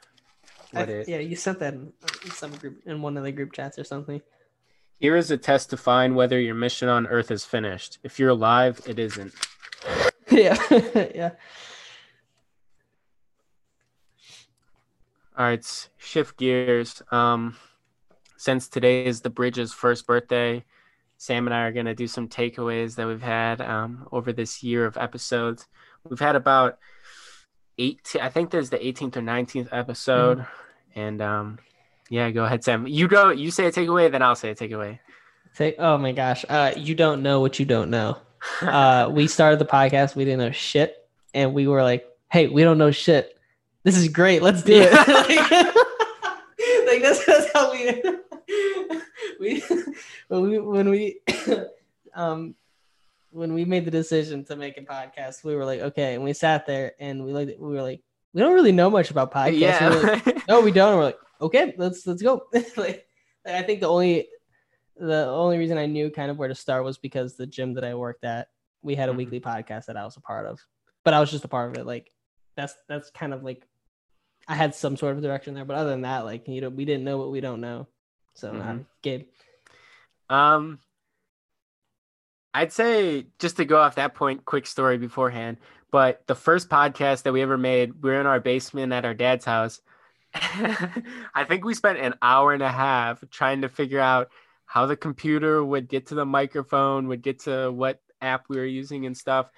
[0.73, 1.91] I, it yeah, you sent that in,
[2.23, 4.21] in some group in one of the group chats or something.
[4.99, 7.97] Here is a test to find whether your mission on Earth is finished.
[8.03, 9.33] If you're alive, it isn't.
[10.31, 10.55] yeah,
[11.15, 11.31] yeah.
[15.37, 17.01] All right, shift gears.
[17.09, 17.55] Um,
[18.35, 20.65] since today is the bridge's first birthday,
[21.17, 24.85] Sam and I are gonna do some takeaways that we've had um, over this year
[24.85, 25.67] of episodes.
[26.03, 26.79] We've had about
[27.77, 28.13] eight.
[28.21, 30.45] I think there's the 18th or 19th episode,
[30.95, 31.59] and um,
[32.09, 32.85] yeah, go ahead, Sam.
[32.85, 33.29] You go.
[33.29, 34.99] You say a takeaway, then I'll say a takeaway.
[35.53, 38.17] Say, oh my gosh, uh, you don't know what you don't know.
[38.61, 42.63] Uh, we started the podcast, we didn't know shit, and we were like, "Hey, we
[42.63, 43.37] don't know shit.
[43.83, 44.41] This is great.
[44.41, 48.01] Let's do it." like, like this is how we
[49.39, 49.63] we
[50.27, 51.19] when we when we
[52.13, 52.55] um
[53.31, 56.33] when we made the decision to make a podcast, we were like, okay, and we
[56.33, 58.01] sat there and we like we were like,
[58.33, 59.51] we don't really know much about podcasts.
[60.03, 60.33] We like, yeah.
[60.49, 60.89] no, we don't.
[60.89, 62.43] And we're like, okay, let's let's go.
[62.77, 63.05] like,
[63.45, 64.27] I think the only
[64.97, 67.83] the only reason I knew kind of where to start was because the gym that
[67.83, 68.49] I worked at,
[68.83, 69.17] we had a Mhm.
[69.17, 70.59] weekly podcast that I was a part of,
[71.03, 71.85] but I was just a part of it.
[71.87, 72.11] Like,
[72.55, 73.65] that's that's kind of like
[74.51, 76.83] I had some sort of direction there, but other than that, like you know, we
[76.83, 77.87] didn't know what we don't know.
[78.33, 78.85] So, uh, Mhm.
[79.01, 79.27] Gabe,
[80.29, 80.79] Um,
[82.53, 85.55] I'd say just to go off that point, quick story beforehand.
[85.89, 89.13] But the first podcast that we ever made, we were in our basement at our
[89.13, 89.81] dad's house.
[90.33, 94.31] I think we spent an hour and a half trying to figure out
[94.65, 98.65] how the computer would get to the microphone, would get to what app we were
[98.65, 99.49] using and stuff.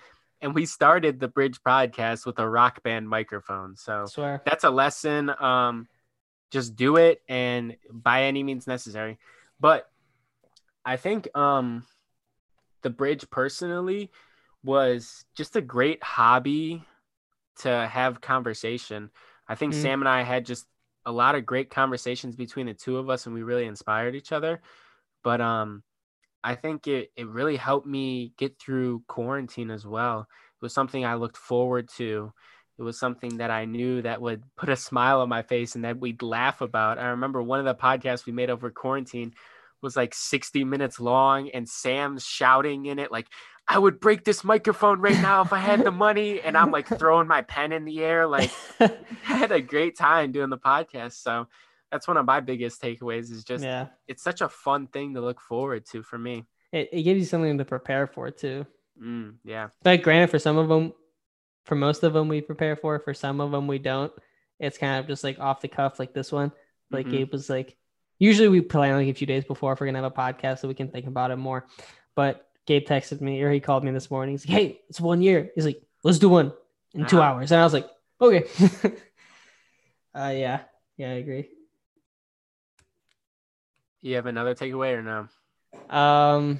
[0.44, 3.78] And we started the Bridge podcast with a rock band microphone.
[3.78, 4.42] So swear.
[4.46, 5.32] that's a lesson.
[5.40, 5.88] Um,
[6.52, 9.18] just do it and by any means necessary.
[9.60, 9.90] But
[10.86, 11.86] I think um,
[12.82, 14.12] the bridge personally
[14.64, 16.84] was just a great hobby
[17.60, 19.10] to have conversation.
[19.48, 19.82] I think Mm.
[19.82, 20.66] Sam and I had just
[21.06, 24.32] a lot of great conversations between the two of us, and we really inspired each
[24.32, 24.62] other.
[25.24, 25.84] But um,
[26.44, 30.22] I think it it really helped me get through quarantine as well.
[30.22, 32.34] It was something I looked forward to
[32.78, 35.86] it was something that I knew that would put a smile on my face and
[35.86, 36.98] that we'd laugh about.
[36.98, 39.34] I remember one of the podcasts we made over quarantine
[39.82, 43.28] was like 60 minutes long and Sam's shouting in it like
[43.68, 46.88] I would break this microphone right now if I had the money and I'm like
[46.88, 48.92] throwing my pen in the air like I
[49.24, 51.14] had a great time doing the podcast.
[51.22, 51.48] So
[51.94, 55.22] that's one of my biggest takeaways is just yeah, it's such a fun thing to
[55.22, 56.44] look forward to for me.
[56.72, 58.66] it, it gives you something to prepare for too.
[59.02, 59.68] Mm, yeah.
[59.84, 60.94] But granted, for some of them,
[61.66, 63.00] for most of them, we prepare for.
[63.00, 64.12] For some of them, we don't.
[64.60, 66.52] It's kind of just like off the cuff, like this one.
[66.90, 67.12] Like Mhm.
[67.12, 67.78] Gabe was like,
[68.18, 70.68] usually we plan like a few days before if we're gonna have a podcast so
[70.68, 71.66] we can think about it more.
[72.16, 74.34] But Gabe texted me or he called me this morning.
[74.34, 76.54] He's like, "Hey, it's one year." He's like, "Let's do one
[76.94, 77.22] in 2 Uh-huh.
[77.22, 77.90] hours," and I was like,
[78.22, 78.46] "Okay."
[80.16, 80.62] uh, yeah,
[80.98, 81.50] yeah, I agree.
[84.04, 85.96] You have another takeaway or no?
[85.96, 86.60] Um,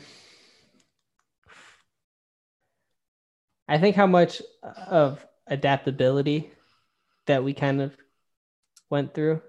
[3.68, 6.50] I think how much of adaptability
[7.26, 7.98] that we kind of
[8.90, 9.42] went through,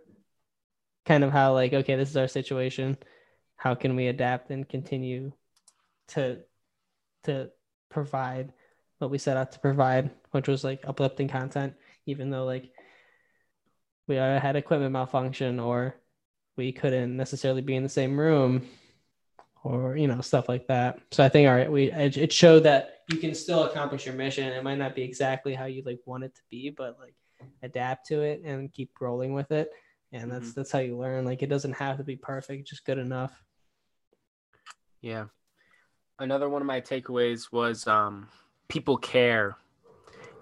[1.06, 2.98] kind of how like, okay, this is our situation.
[3.54, 5.30] How can we adapt and continue
[6.08, 6.40] to
[7.22, 7.50] to
[7.90, 8.52] provide
[8.98, 11.74] what we set out to provide, which was like uplifting content,
[12.06, 12.72] even though like
[14.08, 15.94] we had equipment malfunction or
[16.56, 18.66] we couldn't necessarily be in the same room
[19.62, 20.98] or you know stuff like that.
[21.10, 24.52] So i think all right we it showed that you can still accomplish your mission.
[24.52, 27.14] It might not be exactly how you like want it to be but like
[27.62, 29.70] adapt to it and keep rolling with it.
[30.12, 31.24] And that's that's how you learn.
[31.24, 33.32] Like it doesn't have to be perfect just good enough.
[35.00, 35.26] Yeah.
[36.18, 38.28] Another one of my takeaways was um,
[38.68, 39.56] people care.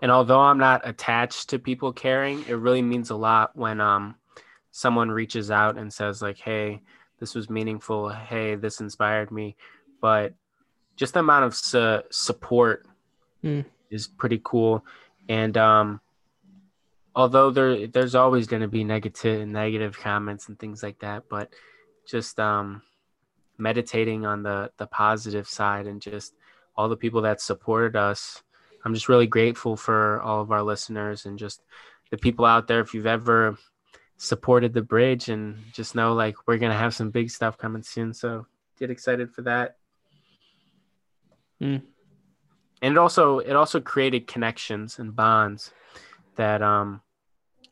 [0.02, 4.16] And although I'm not attached to people caring, it really means a lot when um,
[4.72, 6.80] someone reaches out and says, like, hey,
[7.20, 8.08] this was meaningful.
[8.08, 9.54] Hey, this inspired me.
[10.00, 10.34] But
[10.96, 12.86] just the amount of su- support
[13.44, 13.64] Mm.
[13.90, 14.84] is pretty cool.
[15.28, 16.00] And um,
[17.14, 21.52] although there there's always going to be negative negative comments and things like that, but
[22.06, 22.82] just um,
[23.58, 26.34] meditating on the the positive side and just
[26.76, 28.42] all the people that supported us
[28.84, 31.62] I'm just really grateful for all of our listeners and just
[32.10, 32.80] the people out there.
[32.80, 33.56] If you've ever
[34.22, 38.14] supported the bridge and just know like we're gonna have some big stuff coming soon.
[38.14, 38.46] So
[38.78, 39.76] get excited for that.
[41.60, 41.82] Mm.
[42.82, 45.72] And it also it also created connections and bonds
[46.36, 47.00] that um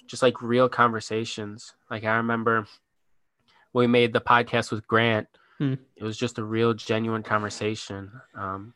[0.07, 1.75] just like real conversations.
[1.89, 2.67] Like I remember
[3.73, 5.29] we made the podcast with Grant,
[5.61, 5.79] Mm.
[5.95, 8.11] it was just a real genuine conversation.
[8.35, 8.75] Um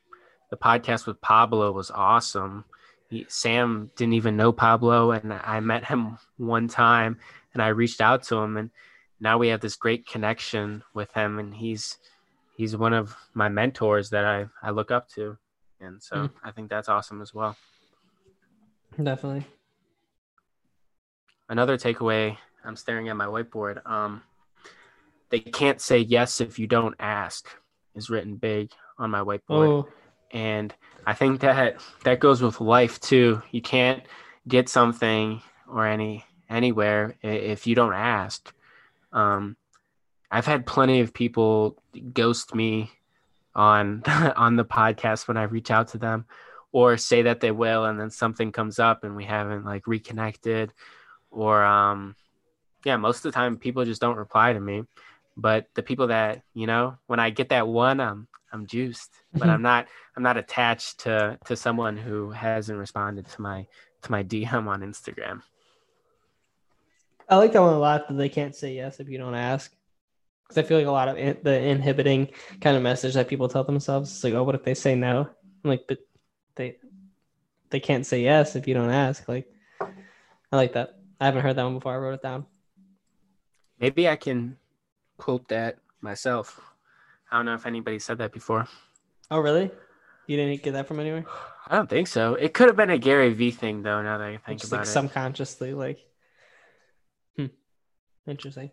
[0.50, 2.64] the podcast with Pablo was awesome.
[3.10, 7.18] He, Sam didn't even know Pablo, and I met him one time,
[7.54, 8.70] and I reached out to him, and
[9.20, 11.96] now we have this great connection with him, and he's
[12.56, 15.38] he's one of my mentors that I I look up to,
[15.80, 16.30] and so Mm.
[16.42, 17.56] I think that's awesome as well.
[19.02, 19.46] Definitely.
[21.48, 23.84] Another takeaway, I'm staring at my whiteboard.
[23.86, 24.22] Um,
[25.30, 27.48] they can't say yes if you don't ask
[27.94, 29.68] is written big on my whiteboard.
[29.68, 29.88] Oh,
[30.30, 30.74] and
[31.06, 34.02] i think that that goes with life too you can't
[34.48, 38.52] get something or any anywhere if you don't ask.
[39.12, 39.56] Um
[40.30, 41.80] i've had plenty of people
[42.12, 42.90] ghost me
[43.54, 44.02] on
[44.36, 46.24] on the podcast when i reach out to them
[46.72, 50.72] or say that they will and then something comes up and we haven't like reconnected
[51.30, 52.16] or um
[52.84, 54.82] yeah most of the time people just don't reply to me.
[55.36, 59.48] But the people that you know when i get that one i'm i'm juiced but
[59.48, 63.66] i'm not i'm not attached to to someone who hasn't responded to my
[64.02, 65.42] to my dm on instagram
[67.28, 68.08] I like that one a lot.
[68.08, 69.72] That they can't say yes if you don't ask.
[70.46, 72.28] Because I feel like a lot of in, the inhibiting
[72.60, 75.20] kind of message that people tell themselves is like, "Oh, what if they say no?"
[75.64, 75.98] I'm like, but
[76.56, 76.76] they
[77.70, 79.26] they can't say yes if you don't ask.
[79.26, 79.46] Like,
[79.80, 80.98] I like that.
[81.20, 81.94] I haven't heard that one before.
[81.94, 82.46] I wrote it down.
[83.80, 84.56] maybe i can
[85.18, 86.60] quote that myself
[87.30, 88.66] i don't know if anybody said that before
[89.30, 89.70] Oh, really?
[90.26, 91.24] You didn't get that from anywhere?
[91.66, 94.28] i don't think so it could have been a gary V thing though now that
[94.28, 95.98] i think Just about like it subconsciously, like,
[98.26, 98.70] interesting.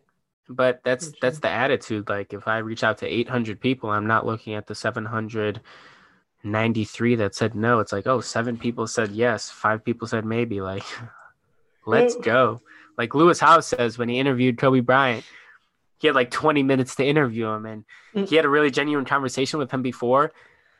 [0.49, 1.19] but that's Interesting.
[1.21, 4.67] that's the attitude like if i reach out to 800 people i'm not looking at
[4.67, 10.25] the 793 that said no it's like oh seven people said yes five people said
[10.25, 10.83] maybe like
[11.85, 12.61] let's go
[12.97, 15.23] like Lewis Howes says when he interviewed kobe bryant
[15.99, 18.27] he had like 20 minutes to interview him and Mm.
[18.27, 20.33] he had a really genuine conversation with him before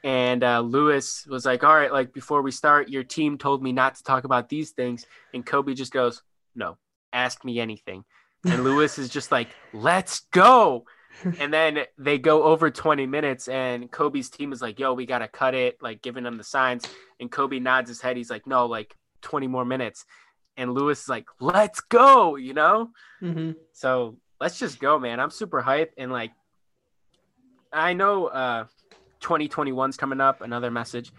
[0.04, 3.72] and uh, lewis was like all right like before we start your team told me
[3.72, 6.24] not to talk about these things and kobe just goes
[6.56, 6.78] no
[7.14, 8.04] ask me anything
[8.46, 10.86] and lewis is just like let's go.
[11.40, 15.28] And then they go over 20 minutes and kobe's team is like yo we gotta
[15.28, 16.86] cut it like giving them the signs.
[17.20, 18.18] And kobe nods his head.
[18.18, 20.06] He's like no like 20 more minutes.
[20.58, 22.90] And lewis is like let's go you know?
[23.20, 25.20] Hmm so let's just go, man.
[25.20, 25.92] I'm super hyped.
[25.98, 26.32] And like
[27.72, 28.66] I know uh
[29.22, 31.14] 2021's coming up, another message.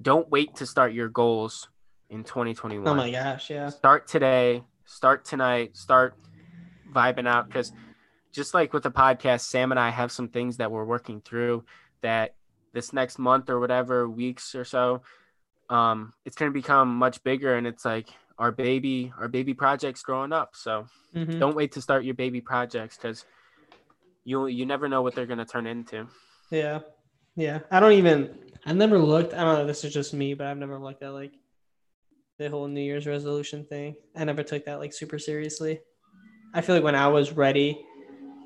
[0.00, 1.68] Don't wait to start your goals
[2.08, 2.86] in 2021.
[2.86, 3.68] Oh my gosh, yeah.
[3.68, 6.14] Start today, start tonight, start
[6.92, 7.72] vibing out cuz
[8.32, 11.64] just like with the podcast, Sam and I have some things that we're working through
[12.02, 12.34] that
[12.72, 15.02] this next month or whatever weeks or so
[15.70, 20.02] um it's going to become much bigger and it's like our baby our baby project's
[20.02, 21.38] growing up so Mhm.
[21.40, 23.24] don't wait to start your baby projects because
[24.24, 26.06] you you never know what they're gonna turn into.
[26.50, 26.80] Yeah.
[27.36, 27.60] Yeah.
[27.70, 29.32] I don't even I never looked.
[29.32, 31.32] I don't know, this is just me, but I've never looked at like
[32.38, 33.96] the whole New Year's resolution thing.
[34.14, 35.80] I never took that like super seriously.
[36.54, 37.84] I feel like when I was ready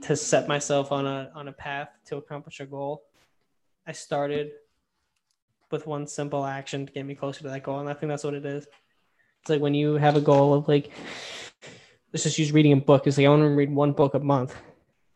[0.02, 3.04] to set myself on a on a path to accomplish a goal,
[3.86, 4.50] I started
[5.70, 7.80] with one simple action to get me closer to that goal.
[7.80, 8.66] And I think that's what it is.
[9.40, 10.90] It's like when you have a goal of like
[12.12, 13.06] let's just use reading a book.
[13.06, 14.54] It's like I want to read one book a month.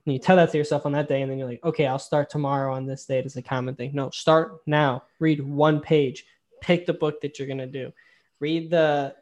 [0.05, 1.99] And you tell that to yourself on that day, and then you're like, okay, I'll
[1.99, 3.91] start tomorrow on this date as a common thing.
[3.93, 5.03] No, start now.
[5.19, 6.25] Read one page.
[6.61, 7.93] Pick the book that you're gonna do.
[8.39, 9.17] Read the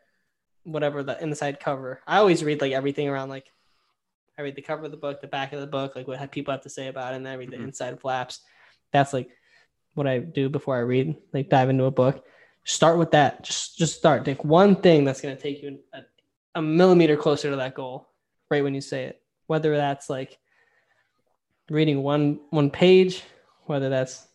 [0.64, 2.00] whatever the inside cover.
[2.06, 3.46] I always read like everything around like
[4.36, 6.52] I read the cover of the book, the back of the book, like what people
[6.52, 7.64] have to say about it, and then I read the Mhm.
[7.64, 8.40] inside flaps.
[8.92, 9.30] That's like
[9.94, 12.24] what I do before I read, like dive into a book.
[12.64, 13.42] Start with that.
[13.44, 14.24] Just just start.
[14.24, 16.00] Take one thing that's gonna take you a,
[16.56, 18.08] a millimeter closer to that goal
[18.50, 19.22] right when you say it.
[19.46, 20.38] Whether that's like
[21.70, 23.22] reading one one page,
[23.66, 24.26] whether that's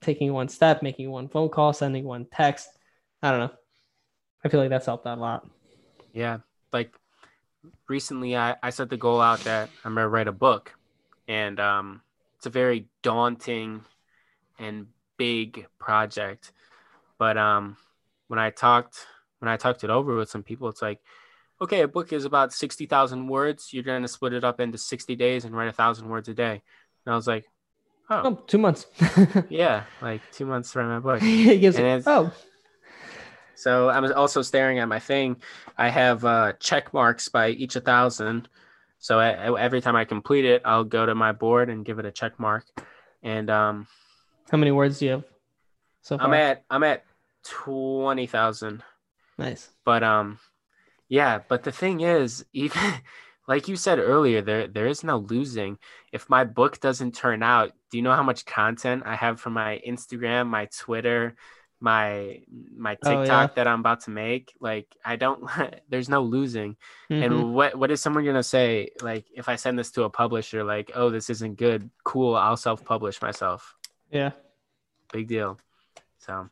[0.00, 2.68] taking one step, making one phone call, sending one text.
[3.22, 3.52] I don't know.
[4.44, 5.48] I feel like that's helped out a lot.
[6.12, 6.38] Yeah,
[6.72, 6.94] like
[7.88, 10.74] recently I I set the goal out that I'm gonna write a book,
[11.28, 12.02] and um,
[12.36, 13.82] it's a very daunting
[14.58, 14.86] and
[15.16, 16.52] big project.
[17.18, 17.76] But um,
[18.28, 19.06] when I talked
[19.38, 21.00] when I talked it over with some people, it's like,
[21.60, 23.72] okay, a book is about sixty thousand words.
[23.72, 26.62] You're gonna split it up into sixty days and write a thousand words a day.
[27.06, 27.44] And I was like,
[28.10, 28.86] oh, Oh, two months.
[29.48, 31.20] yeah, like two months to write my book.
[31.22, 32.32] it gives And it's- oh
[33.56, 35.36] So I'm also staring at my thing.
[35.76, 38.48] I have uh, check marks by each a thousand.
[38.98, 42.06] So I, every time I complete it, I'll go to my board and give it
[42.06, 42.64] a check mark.
[43.22, 43.86] And um,
[44.50, 45.24] how many words do you have?
[46.02, 46.26] So far?
[46.26, 47.04] I'm at I'm at
[47.44, 48.82] twenty thousand.
[49.38, 49.70] Nice.
[49.84, 50.38] But um,
[51.08, 51.40] yeah.
[51.48, 52.80] But the thing is, even
[53.48, 55.78] like you said earlier, there there is no losing.
[56.12, 59.50] If my book doesn't turn out, do you know how much content I have for
[59.50, 61.36] my Instagram, my Twitter,
[61.80, 62.40] my
[62.76, 63.46] my TikTok oh, yeah.
[63.56, 64.54] that I'm about to make?
[64.60, 65.48] Like I don't
[65.88, 66.76] there's no losing.
[67.10, 67.22] Mm-hmm.
[67.22, 68.90] And what what is someone gonna say?
[69.02, 72.56] Like if I send this to a publisher, like, oh, this isn't good, cool, I'll
[72.56, 73.76] self-publish myself.
[74.10, 74.30] Yeah.
[75.12, 75.58] Big deal.
[76.18, 76.48] So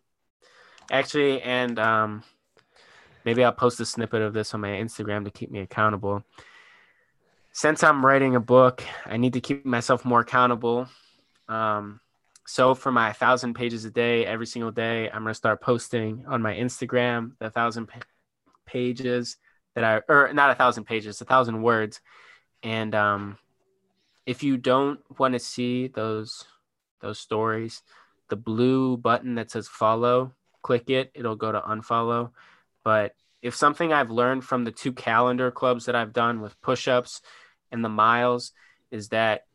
[0.91, 2.23] actually, and um
[3.25, 6.25] maybe I'll post a snippet of this on my Instagram to keep me accountable
[7.53, 10.89] since I'm writing a book, I need to keep myself more accountable.
[11.49, 12.01] Um,
[12.47, 16.43] so for my thousand pages a day, every single day, I'm gonna start posting on
[16.43, 17.89] my Instagram the thousand
[18.67, 19.37] pages
[19.75, 22.01] that I, or not a thousand pages, a thousand words.
[22.63, 23.39] And um,
[24.27, 26.45] if you don't want to see those
[27.01, 27.83] those stories,
[28.29, 30.33] the blue button that says follow,
[30.63, 31.11] click it.
[31.15, 32.31] It'll go to unfollow.
[32.85, 37.23] But if something I've learned from the two calendar clubs that I've done with push-ups
[37.73, 38.53] and the miles
[38.91, 39.47] is that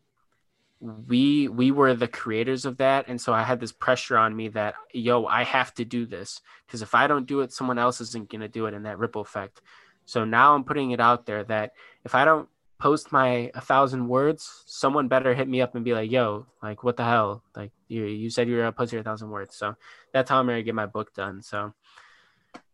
[0.79, 3.07] we we were the creators of that.
[3.07, 6.41] And so i had this pressure on me that yo i have to do this.
[6.65, 8.99] Because if i don't do it someone else isn't going to do it in that
[8.99, 9.61] ripple effect.
[10.05, 11.73] So now i'm putting it out there that
[12.05, 12.47] if i don't
[12.79, 16.83] post my a thousand words someone better hit me up and be like yo like
[16.83, 17.43] what the hell?
[17.55, 19.55] Like you you said you were gonna post your thousand words.
[19.55, 19.75] So
[20.13, 21.41] that's how i'm gonna get my book done.
[21.41, 21.73] So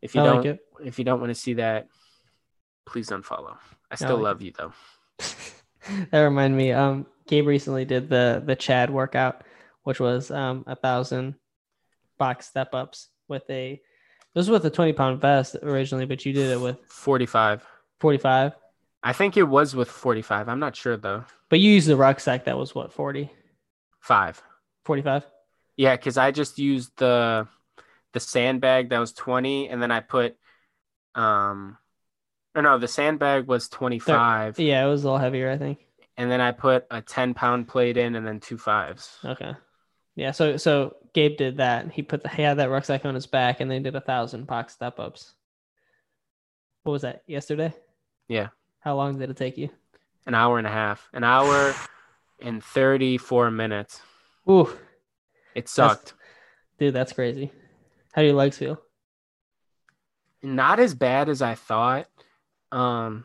[0.02, 1.88] if you I don't like if you don't want to see that
[2.86, 3.56] please unfollow.
[3.90, 4.44] I still I like love it.
[4.44, 4.72] you though.
[6.10, 6.72] That reminded me.
[6.72, 9.42] Um, Gabe recently did the the Chad workout,
[9.82, 11.34] which was um a thousand
[12.18, 13.80] box step ups with a.
[14.34, 17.64] This was with a twenty pound vest originally, but you did it with forty five.
[18.00, 18.52] Forty five.
[19.02, 20.48] I think it was with forty five.
[20.48, 21.24] I'm not sure though.
[21.48, 23.30] But you used the rucksack that was what forty.
[24.00, 24.42] Five.
[24.84, 25.26] Forty five.
[25.76, 27.48] Yeah, because I just used the
[28.12, 30.36] the sandbag that was twenty, and then I put
[31.14, 31.78] um
[32.54, 34.60] no, no, the sandbag was 25.
[34.60, 35.83] Yeah, it was a little heavier, I think.
[36.16, 39.18] And then I put a 10 pound plate in and then two fives.
[39.24, 39.52] Okay.
[40.16, 41.90] Yeah, so so Gabe did that.
[41.90, 44.46] He put the he had that rucksack on his back and then did a thousand
[44.46, 45.34] box step ups.
[46.84, 47.22] What was that?
[47.26, 47.74] Yesterday?
[48.28, 48.48] Yeah.
[48.80, 49.70] How long did it take you?
[50.26, 51.08] An hour and a half.
[51.12, 51.74] An hour
[52.40, 54.00] and 34 minutes.
[54.48, 54.70] Ooh.
[55.54, 56.04] It sucked.
[56.04, 56.14] That's,
[56.78, 57.50] dude, that's crazy.
[58.12, 58.80] How do your legs feel?
[60.42, 62.06] Not as bad as I thought.
[62.70, 63.24] Um,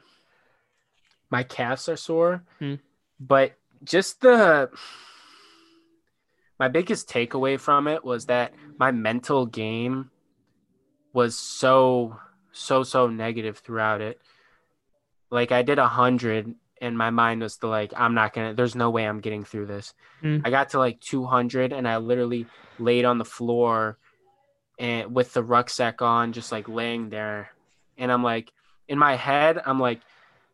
[1.29, 2.75] my calves are sore, hmm.
[3.19, 3.53] but
[3.83, 4.69] just the
[6.59, 10.11] my biggest takeaway from it was that my mental game
[11.13, 12.19] was so
[12.51, 14.19] so so negative throughout it.
[15.29, 18.75] Like I did a hundred and my mind was still like, I'm not gonna there's
[18.75, 19.93] no way I'm getting through this.
[20.23, 20.41] Mm.
[20.45, 22.45] I got to like two hundred and I literally
[22.77, 23.97] laid on the floor
[24.77, 27.49] and with the rucksack on, just like laying there.
[27.97, 28.51] And I'm like,
[28.87, 29.99] in my head, I'm like,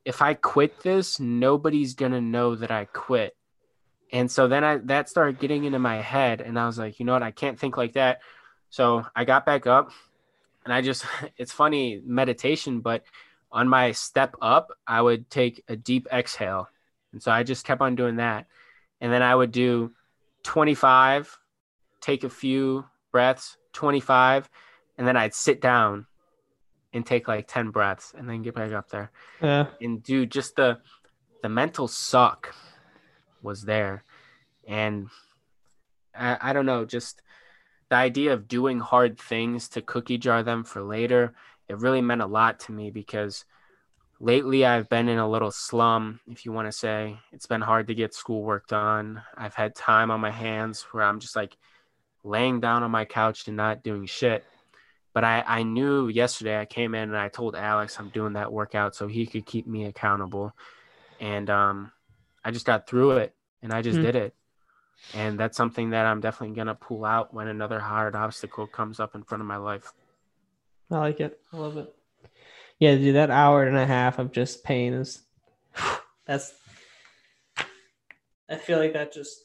[0.06, 3.36] if I quit this, nobody's gonna know that I quit.
[4.14, 7.06] And so then I that started getting into my head, and I was like, you
[7.06, 8.22] know what, I can't think like that.
[8.70, 9.92] So I got back up,
[10.64, 11.06] and I just
[11.38, 13.04] it's funny meditation, but
[13.52, 16.70] on my step up, I would take a deep exhale.
[17.14, 18.48] And so I just kept on doing that.
[19.00, 19.94] And then I would do
[20.44, 21.38] 25,
[22.02, 24.50] take a few breaths, 25,
[24.98, 26.06] and then I'd sit down
[26.96, 29.12] and take like 10 breaths and then get back up there.
[29.42, 29.68] Yeah.
[29.82, 30.80] And dude, just the
[31.44, 32.56] the mental suck
[33.44, 34.04] was there.
[34.68, 35.10] And
[36.18, 37.22] I, I don't know, just
[37.90, 41.36] the idea of doing hard things to cookie jar them for later,
[41.68, 43.46] it really meant a lot to me because
[44.20, 47.20] lately I've been in a little slum, if you want to say.
[47.32, 49.22] It's been hard to get schoolwork done.
[49.38, 51.56] I've had time on my hands where I'm just like
[52.24, 54.46] laying down on my couch and not doing shit.
[55.16, 58.52] But I, I knew yesterday I came in and I told Alex I'm doing that
[58.52, 60.54] workout so he could keep me accountable.
[61.22, 61.94] And um,
[62.44, 64.08] I just got through it and I just mm-hmm.
[64.08, 64.36] did it.
[65.14, 69.00] And that's something that I'm definitely going to pull out when another hard obstacle comes
[69.00, 69.94] up in front of my life.
[70.92, 71.40] I like it.
[71.54, 71.96] I love it.
[72.80, 75.22] Yeah, dude, that hour and a half of just pain is
[76.26, 76.52] that's
[78.50, 79.45] I feel like that just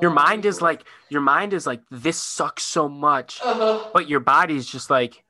[0.00, 3.40] your mind is like your mind is like this sucks so much.
[3.42, 3.90] Uh-huh.
[3.92, 5.22] but your body's just like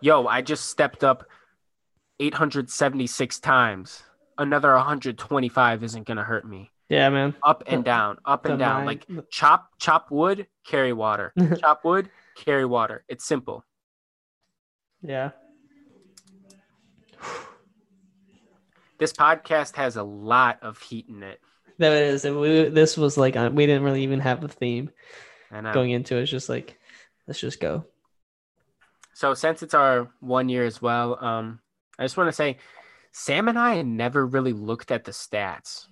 [0.00, 1.26] yo i just stepped up
[2.20, 4.02] 876 times.
[4.38, 6.70] Another 125 isn't gonna hurt me.
[6.88, 7.34] Yeah man.
[7.42, 8.84] Up and down up and down.
[8.84, 9.06] mind.
[9.08, 11.32] like chop chop wood carry water.
[11.60, 13.04] Chop wood carry water.
[13.08, 13.64] It's simple.
[15.02, 15.30] Yeah.
[18.98, 21.40] This podcast has a lot of heat in it.
[21.78, 22.24] That is.
[22.24, 24.90] And we, this was like we didn't really even have a theme
[25.50, 26.22] I going into it.
[26.22, 26.78] It's just like
[27.26, 27.84] let's just go.
[29.14, 31.60] So since it's our one year as well, um,
[31.98, 32.58] I just want to say,
[33.12, 35.86] Sam and I never really looked at the stats.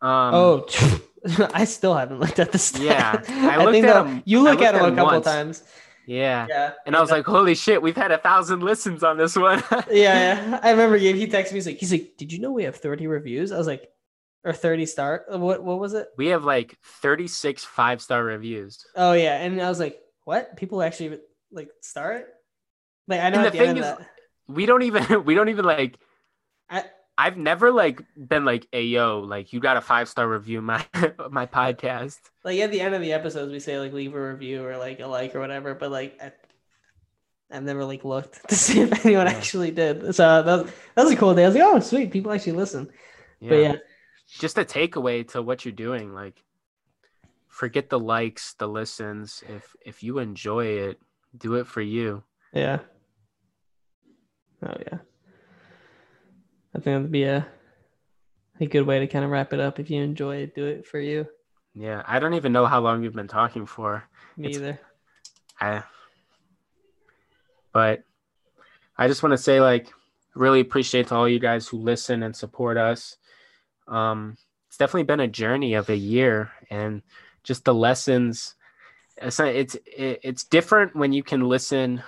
[0.00, 0.66] Um, oh,
[1.54, 2.82] I still haven't looked at the stats.
[2.82, 5.24] Yeah, I looked think at that- 'em- You look looked at them a couple once.
[5.26, 5.62] times.
[6.06, 6.46] yeah.
[6.48, 6.72] Yeah.
[6.86, 9.62] And I was like, holy shit, we've had a thousand listens on this one.
[9.70, 10.60] yeah, yeah.
[10.62, 11.56] I remember he, he texted me.
[11.58, 13.52] He's like, he's like, did you know we have 30 reviews?
[13.52, 13.90] I was like,
[14.46, 15.24] or 30 star.
[15.28, 16.08] What what was it?
[16.16, 18.86] we have like 36 five star reviews.
[18.94, 20.56] Oh yeah, and I was like, what?
[20.56, 21.18] People actually
[21.50, 22.28] like star it?
[23.08, 24.00] Like I know the the, thing is- that.
[24.48, 25.98] We don't even, we don't even like,
[26.70, 26.84] I,
[27.18, 30.84] I've never like been like, hey yo, like you got a five star review my
[31.30, 32.18] my podcast.
[32.44, 35.00] like at the end of the episodes, we say like leave a review or like
[35.00, 35.74] a like or whatever.
[35.74, 36.30] But like I,
[37.50, 39.32] I've never like looked to see if anyone Yeah.
[39.32, 40.14] actually did.
[40.14, 41.42] So that was, that was a cool day.
[41.44, 42.88] I was like, oh sweet, people actually listen.
[43.40, 43.48] Yeah.
[43.48, 43.76] But yeah,
[44.38, 46.42] Just a takeaway to what you're doing, like
[47.48, 49.42] forget the likes, the listens.
[49.48, 51.00] If if you enjoy it,
[51.36, 52.22] do it for you.
[52.52, 52.80] yeah.
[54.62, 54.98] Oh yeah.
[56.74, 57.46] I think that'd be a
[58.60, 59.78] a good way to kind of wrap it up.
[59.78, 61.26] If you enjoy it, do it for you.
[61.74, 62.02] Yeah.
[62.06, 64.04] I don't even know how long we've been talking for.
[64.36, 64.80] Me It's- either.
[65.60, 65.82] I,
[67.72, 68.02] but
[68.98, 69.88] I just want to say, like,
[70.34, 73.16] really appreciate to all you guys who listen and support us.
[73.88, 74.36] Um,
[74.68, 77.02] it's definitely been a journey of a year, and
[77.42, 78.54] just the lessons.
[79.16, 82.02] It's it's it's different when you can listen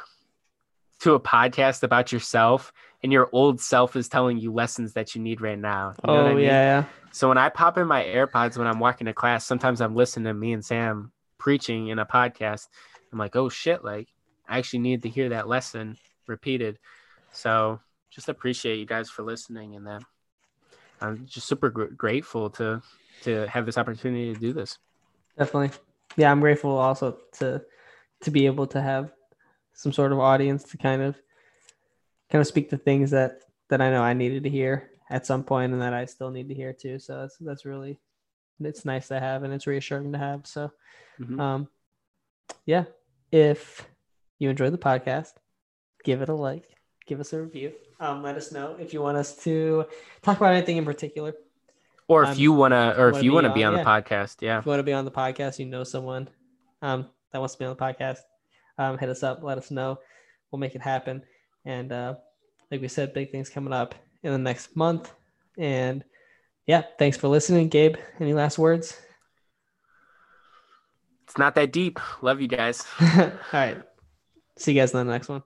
[1.00, 2.72] to a podcast about yourself,
[3.02, 5.94] and your old self is telling you lessons that you need right now.
[6.04, 6.44] You know Oh what I mean?
[6.44, 6.84] yeah.
[7.12, 10.24] So when I pop in my AirPods when I'm walking to class, sometimes I'm listening
[10.26, 12.68] to me and Sam preaching in a podcast.
[13.12, 14.08] I'm like, oh shit, like
[14.48, 16.78] I actually needed to hear that lesson repeated.
[17.32, 20.00] So just appreciate you guys for listening, and then
[21.00, 22.82] I'm just super gr- grateful to
[23.22, 24.78] to have this opportunity to do this.
[25.38, 25.70] Definitely.
[26.16, 27.62] Yeah, I'm grateful also to
[28.22, 29.12] to be able to have
[29.74, 31.16] some sort of audience to kind of
[32.30, 35.42] kind of speak the things that that I know I needed to hear at some
[35.44, 36.98] point and that I still need to hear too.
[36.98, 37.98] So that's that's really
[38.60, 40.46] it's nice to have and it's reassuring to have.
[40.46, 40.70] So
[41.20, 41.40] Mhm.
[41.40, 41.68] um
[42.66, 42.84] yeah,
[43.30, 43.86] if
[44.38, 45.32] you enjoy the podcast,
[46.04, 46.64] give it a like,
[47.06, 47.72] give us a review.
[48.00, 49.84] Um, let us know if you want us to
[50.22, 51.34] talk about anything in particular.
[52.06, 53.82] Or if um, you wanna, or if wanna you be wanna on- be on the
[53.82, 56.28] podcast, yeah, If you want to be on the podcast, you know someone
[56.80, 58.18] um, that wants to be on the podcast,
[58.78, 59.98] um, hit us up, let us know.
[60.50, 61.22] We'll make it happen.
[61.64, 62.14] And uh,
[62.70, 65.12] like we said, big things coming up in the next month.
[65.58, 66.04] And
[66.66, 67.68] yeah, thanks for listening.
[67.68, 68.96] Gabe, any last words?
[71.24, 72.00] it's not that deep.
[72.22, 72.86] Love you guys.
[73.00, 73.82] All right.
[74.56, 75.42] See you guys in the next one.